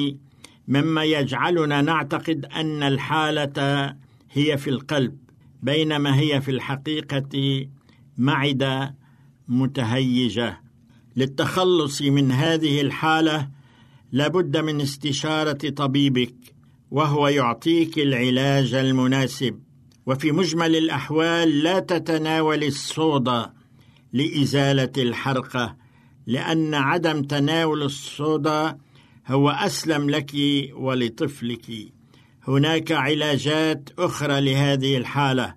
مما 0.69 1.05
يجعلنا 1.05 1.83
نعتقد 1.83 2.45
أن 2.45 2.83
الحالة 2.83 3.97
هي 4.33 4.59
في 4.59 4.71
القلب 4.71 5.17
بينما 5.63 6.19
هي 6.19 6.41
في 6.41 6.51
الحقيقة 6.51 7.67
معدة 8.19 8.95
متهيجة. 9.49 10.61
للتخلص 11.17 12.03
من 12.03 12.33
هذه 12.33 12.81
الحالة 12.81 13.49
لابد 14.13 14.57
من 14.57 14.81
استشارة 14.81 15.71
طبيبك 15.71 16.35
وهو 16.91 17.29
يعطيك 17.29 17.99
العلاج 17.99 18.75
المناسب. 18.75 19.61
وفي 20.07 20.33
مجمل 20.33 20.77
الأحوال 20.77 21.63
لا 21.63 21.79
تتناول 21.79 22.65
الصودا 22.65 23.53
لإزالة 24.13 24.93
الحرقة. 24.99 25.82
لأن 26.27 26.75
عدم 26.75 27.23
تناول 27.23 27.83
الصودا 27.83 28.79
هو 29.27 29.51
أسلم 29.51 30.11
لك 30.11 30.33
ولطفلك. 30.75 31.93
هناك 32.49 32.93
علاجات 32.93 33.91
أخرى 33.99 34.41
لهذه 34.41 34.97
الحالة 34.97 35.55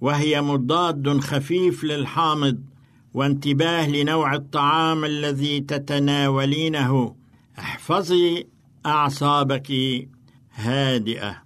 وهي 0.00 0.42
مضاد 0.42 1.18
خفيف 1.18 1.84
للحامض 1.84 2.58
وانتباه 3.14 3.88
لنوع 3.88 4.34
الطعام 4.34 5.04
الذي 5.04 5.60
تتناولينه. 5.60 7.16
احفظي 7.58 8.46
أعصابك. 8.86 9.72
هادئة. 10.54 11.42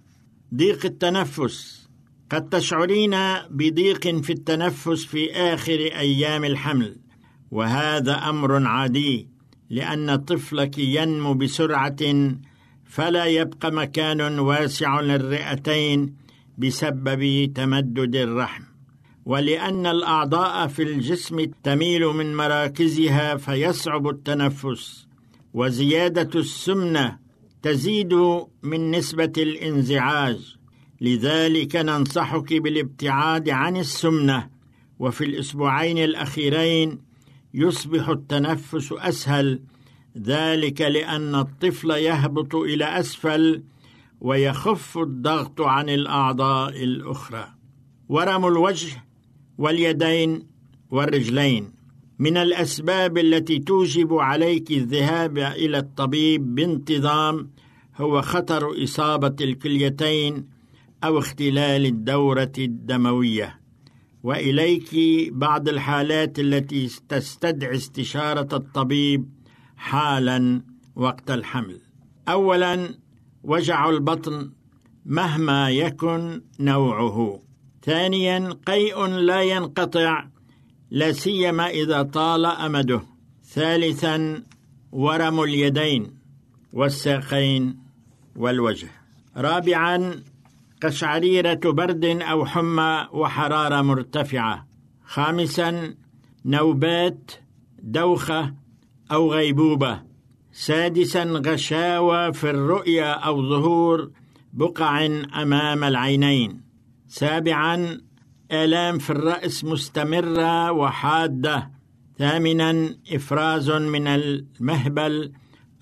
ضيق 0.55 0.85
التنفس. 0.85 1.89
قد 2.31 2.49
تشعرين 2.49 3.15
بضيق 3.49 4.07
في 4.21 4.33
التنفس 4.33 5.05
في 5.05 5.31
آخر 5.31 5.79
أيام 5.79 6.45
الحمل. 6.45 7.08
وهذا 7.51 8.13
أمر 8.13 8.67
عادي 8.67 9.27
لأن 9.69 10.15
طفلك 10.15 10.77
ينمو 10.77 11.33
بسرعة 11.33 11.97
فلا 12.85 13.25
يبقى 13.25 13.71
مكان 13.71 14.39
واسع 14.39 15.01
للرئتين 15.01 16.15
بسبب 16.57 17.51
تمدد 17.55 18.15
الرحم. 18.15 18.63
ولأن 19.25 19.85
الأعضاء 19.85 20.67
في 20.67 20.83
الجسم 20.83 21.45
تميل 21.63 22.05
من 22.05 22.35
مراكزها 22.35 23.35
فيصعب 23.35 24.07
التنفس 24.07 25.07
وزيادة 25.53 26.39
السمنة 26.39 27.19
تزيد 27.61 28.13
من 28.63 28.91
نسبة 28.91 29.33
الانزعاج. 29.37 30.55
لذلك 31.01 31.75
ننصحك 31.75 32.53
بالابتعاد 32.53 33.49
عن 33.49 33.77
السمنة 33.77 34.49
وفي 34.99 35.23
الأسبوعين 35.25 35.97
الأخيرين 35.97 37.08
يصبح 37.53 38.09
التنفس 38.09 38.91
أسهل 38.91 39.61
ذلك 40.17 40.81
لأن 40.81 41.35
الطفل 41.35 41.89
يهبط 41.89 42.55
إلى 42.55 42.85
أسفل 42.85 43.63
ويخف 44.21 44.97
الضغط 44.97 45.61
عن 45.61 45.89
الأعضاء 45.89 46.83
الأخرى. 46.83 47.47
ورم 48.09 48.45
الوجه 48.45 49.05
واليدين 49.57 50.47
والرجلين 50.91 51.71
من 52.19 52.37
الأسباب 52.37 53.17
التي 53.17 53.59
توجب 53.59 54.13
عليك 54.13 54.71
الذهاب 54.71 55.37
إلى 55.37 55.77
الطبيب 55.77 56.55
بانتظام 56.55 57.49
هو 57.97 58.21
خطر 58.21 58.83
إصابة 58.83 59.35
الكليتين 59.41 60.47
أو 61.03 61.19
اختلال 61.19 61.85
الدورة 61.85 62.51
الدموية. 62.57 63.58
وإليك 64.23 64.89
بعض 65.33 65.69
الحالات 65.69 66.39
التي 66.39 67.01
تستدعي 67.09 67.75
استشارة 67.75 68.55
الطبيب 68.55 69.29
حالا 69.77 70.61
وقت 70.95 71.31
الحمل. 71.31 71.81
اولا 72.29 72.95
وجع 73.43 73.89
البطن 73.89 74.51
مهما 75.05 75.69
يكن 75.69 76.41
نوعه. 76.59 77.43
ثانيا 77.83 78.49
قيء 78.67 79.05
لا 79.05 79.41
ينقطع 79.41 80.27
لا 80.91 81.11
سيما 81.11 81.69
إذا 81.69 82.01
طال 82.01 82.45
أمده. 82.45 83.01
ثالثا 83.43 84.43
ورم 84.91 85.41
اليدين 85.41 86.13
والساقين 86.73 87.77
والوجه. 88.35 88.87
رابعا 89.37 90.23
قشعريره 90.83 91.59
برد 91.63 92.05
أو 92.05 92.45
حمى 92.45 93.07
وحرارة 93.11 93.81
مرتفعة. 93.81 94.67
خامسا 95.05 95.95
نوبات 96.45 97.31
دوخة 97.83 98.53
أو 99.11 99.33
غيبوبة. 99.33 100.01
سادسا 100.51 101.23
غشاوة 101.23 102.31
في 102.31 102.49
الرؤية 102.49 103.11
أو 103.11 103.49
ظهور 103.49 104.11
بقع 104.53 105.05
أمام 105.41 105.83
العينين. 105.83 106.61
سابعا 107.07 108.01
آلام 108.51 108.97
في 108.97 109.09
الرأس 109.09 109.65
مستمرة 109.65 110.71
وحادة. 110.71 111.71
ثامنا 112.17 112.95
إفراز 113.11 113.71
من 113.71 114.07
المهبل 114.07 115.31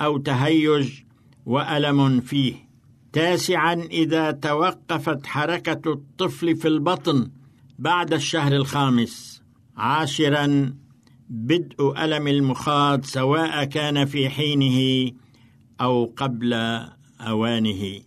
أو 0.01 0.17
تهيج 0.17 1.01
وألم 1.45 2.19
فيه. 2.21 2.66
تاسعا 3.13 3.73
إذا 3.73 4.31
توقفت 4.31 5.25
حركة 5.25 5.91
الطفل 5.91 6.55
في 6.55 6.67
البطن 6.67 7.29
بعد 7.79 8.13
الشهر 8.13 8.55
الخامس. 8.55 9.43
عاشرا 9.77 10.73
بدء 11.29 11.93
ألم 12.03 12.27
المخاض 12.27 13.05
سواء 13.05 13.63
كان 13.63 14.05
في 14.05 14.29
حينه 14.29 15.11
أو 15.81 16.13
قبل 16.17 16.53
أوانه. 17.21 17.99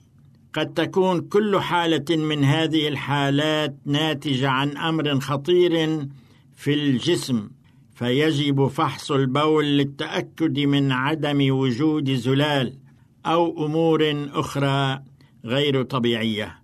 قد 0.52 0.74
تكون 0.74 1.20
كل 1.20 1.60
حالة 1.60 2.16
من 2.16 2.44
هذه 2.44 2.88
الحالات 2.88 3.76
ناتجة 3.86 4.48
عن 4.48 4.76
أمر 4.76 5.20
خطير 5.20 6.06
في 6.56 6.74
الجسم 6.74 7.50
فيجب 7.94 8.66
فحص 8.66 9.12
البول 9.12 9.64
للتأكد 9.64 10.58
من 10.58 10.92
عدم 10.92 11.50
وجود 11.50 12.10
زلال. 12.14 12.74
أو 13.26 13.66
أمور 13.66 14.28
أخرى 14.32 15.02
غير 15.44 15.82
طبيعية 15.82 16.60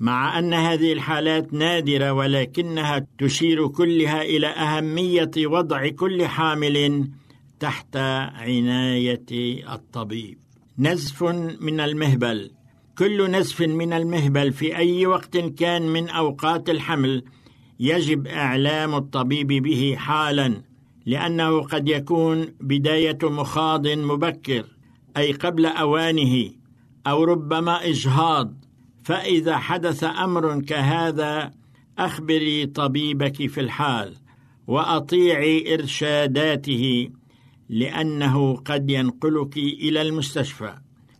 مع 0.00 0.38
أن 0.38 0.54
هذه 0.54 0.92
الحالات 0.92 1.54
نادرة 1.54 2.12
ولكنها 2.12 3.06
تشير 3.18 3.68
كلها 3.68 4.22
إلى 4.22 4.46
أهمية 4.46 5.30
وضع 5.38 5.88
كل 5.88 6.26
حامل 6.26 7.08
تحت 7.60 7.96
عناية 7.96 9.26
الطبيب. 9.72 10.38
نزف 10.78 11.22
من 11.60 11.80
المهبل. 11.80 12.50
كل 12.98 13.30
نزف 13.30 13.60
من 13.60 13.92
المهبل 13.92 14.52
في 14.52 14.76
أي 14.76 15.06
وقت 15.06 15.36
كان 15.36 15.82
من 15.82 16.08
أوقات 16.08 16.70
الحمل 16.70 17.22
يجب 17.80 18.26
إعلام 18.26 18.94
الطبيب 18.94 19.46
به 19.46 19.94
حالا 19.98 20.62
لأنه 21.06 21.60
قد 21.60 21.88
يكون 21.88 22.54
بداية 22.60 23.18
مخاض 23.22 23.88
مبكر. 23.88 24.64
أي 25.16 25.32
قبل 25.32 25.66
أوانه 25.66 26.50
أو 27.06 27.24
ربما 27.24 27.88
إجهاض 27.88 28.54
فإذا 29.04 29.56
حدث 29.56 30.04
أمر 30.04 30.60
كهذا 30.60 31.50
أخبري 31.98 32.66
طبيبك 32.66 33.46
في 33.46 33.60
الحال 33.60 34.14
وأطيعي 34.66 35.74
إرشاداته 35.74 37.08
لأنه 37.68 38.56
قد 38.56 38.90
ينقلك 38.90 39.56
إلى 39.56 40.02
المستشفى. 40.02 40.74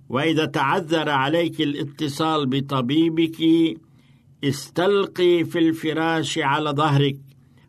وإذا 0.09 0.45
تعذر 0.45 1.09
عليك 1.09 1.61
الاتصال 1.61 2.47
بطبيبك 2.47 3.37
استلقي 4.45 5.45
في 5.45 5.59
الفراش 5.59 6.39
على 6.39 6.71
ظهرك 6.71 7.17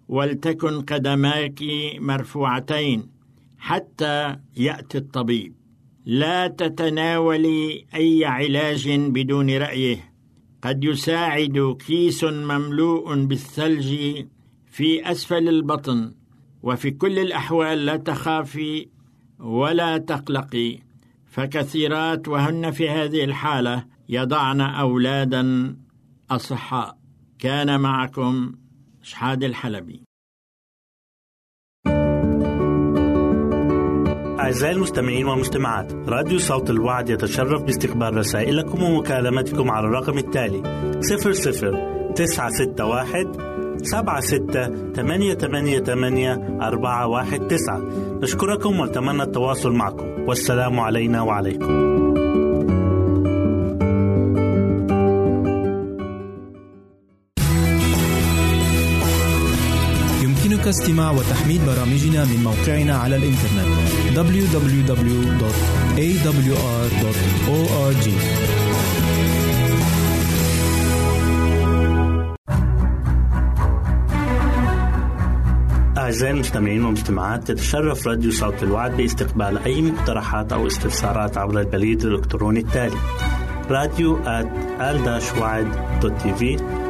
ولتكن 0.08 0.82
قدماك 0.82 1.64
مرفوعتين 2.00 3.10
حتى 3.58 4.36
يأتي 4.58 4.98
الطبيب. 4.98 5.57
لا 6.08 6.48
تتناولي 6.48 7.86
أي 7.96 8.26
علاج 8.26 8.90
بدون 8.90 9.58
رأيه. 9.58 10.14
قد 10.62 10.84
يساعد 10.84 11.78
كيس 11.88 12.24
مملوء 12.24 13.26
بالثلج 13.26 13.96
في 14.66 15.12
أسفل 15.12 15.50
البطن 15.50 16.14
وفي 16.64 16.92
كل 16.92 17.20
الأحوال 17.20 17.86
لا 17.86 17.98
تخافي 17.98 18.88
ولا 19.40 19.98
تقلقي. 19.98 20.80
فكثيرات 21.26 22.28
وهن 22.28 22.72
في 22.72 22.90
هذه 22.90 23.24
الحالة 23.24 23.86
يضعن 24.10 24.62
أولادا 24.62 25.76
أصحاء. 26.32 26.98
كان 27.40 27.80
معكم 27.80 28.56
شحاد 29.02 29.44
الحلبي. 29.44 30.07
أعزائي 34.40 34.76
المستمعين 34.76 35.28
والمستمعات 35.28 35.94
راديو 36.08 36.40
صوت 36.40 36.70
الوعد 36.70 37.10
يتشرف 37.10 37.62
باستقبال 37.62 38.18
رسائلكم 38.18 38.84
ومكالمتكم 38.84 39.72
على 39.72 39.88
الرقم 39.88 40.18
التالي 40.18 40.62
00 41.02 42.14
961 42.16 43.48
سبعة 43.84 44.20
ستة 44.20 44.92
ثمانية 44.94 45.34
ثمانية 45.34 45.80
ثمانية 45.80 46.58
أربعة 46.62 47.08
واحد 47.08 47.48
تسعة. 47.48 47.82
نشكركم 48.22 48.80
ونتمنى 48.80 49.24
التواصل 49.24 49.72
معكم. 49.72 50.06
والسلام 50.28 50.80
علينا 50.80 51.22
وعليكم. 51.22 51.97
استماع 60.70 61.12
وتحميل 61.12 61.62
برامجنا 61.66 62.26
من 62.26 62.44
موقعنا 62.44 62.96
على 62.98 63.16
الإنترنت 63.16 63.68
www.awr.org 64.16 64.98
أعزائي 75.98 76.34
المستمعين 76.34 76.84
والمجتمعات 76.84 77.48
تتشرف 77.48 78.08
راديو 78.08 78.32
صوت 78.32 78.64
الوعد 78.64 78.98
باستقبال 78.98 79.58
أي 79.58 79.82
مقترحات 79.82 80.54
أو 80.54 80.68
استفسارات 80.68 81.38
عبر 81.38 81.60
البريد 81.60 82.06
الإلكتروني 82.06 82.60
التالي 82.60 82.98
راديو 83.70 84.24
at 84.24 84.48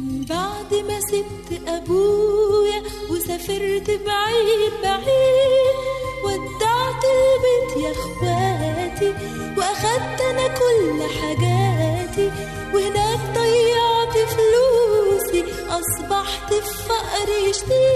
من 0.00 0.24
بعد 0.28 0.74
ما 0.88 1.00
سبت 1.00 1.68
أبويا 1.68 2.82
وسافرت 3.10 3.90
بعيد 4.06 4.72
بعيد 4.82 5.76
ودعت 6.24 7.02
البيت 7.04 7.84
يا 7.84 7.90
أخواتي 7.92 9.14
واخدت 9.58 10.20
أنا 10.20 10.48
كل 10.48 11.02
حاجاتي 11.20 12.30
وهناك 12.74 13.20
ضيعت 13.34 14.28
فلوسي 14.28 15.44
أصبحت 15.68 16.54
في 16.54 16.84
فقر 16.88 17.52
شديد 17.52 17.93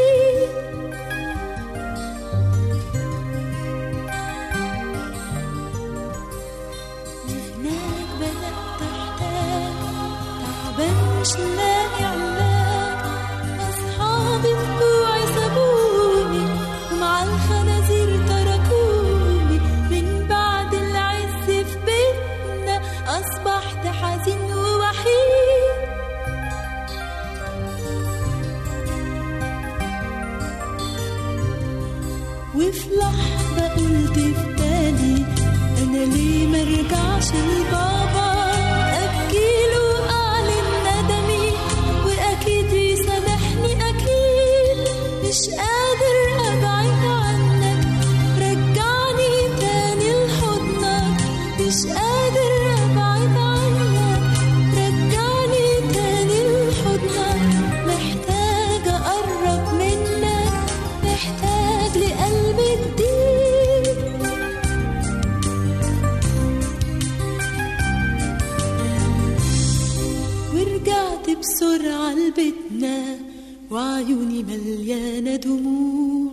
مليانة 74.66 75.36
دموع 75.36 76.32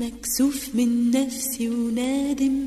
مكسوف 0.00 0.74
من 0.74 1.10
نفسي 1.10 1.68
ونادم 1.68 2.61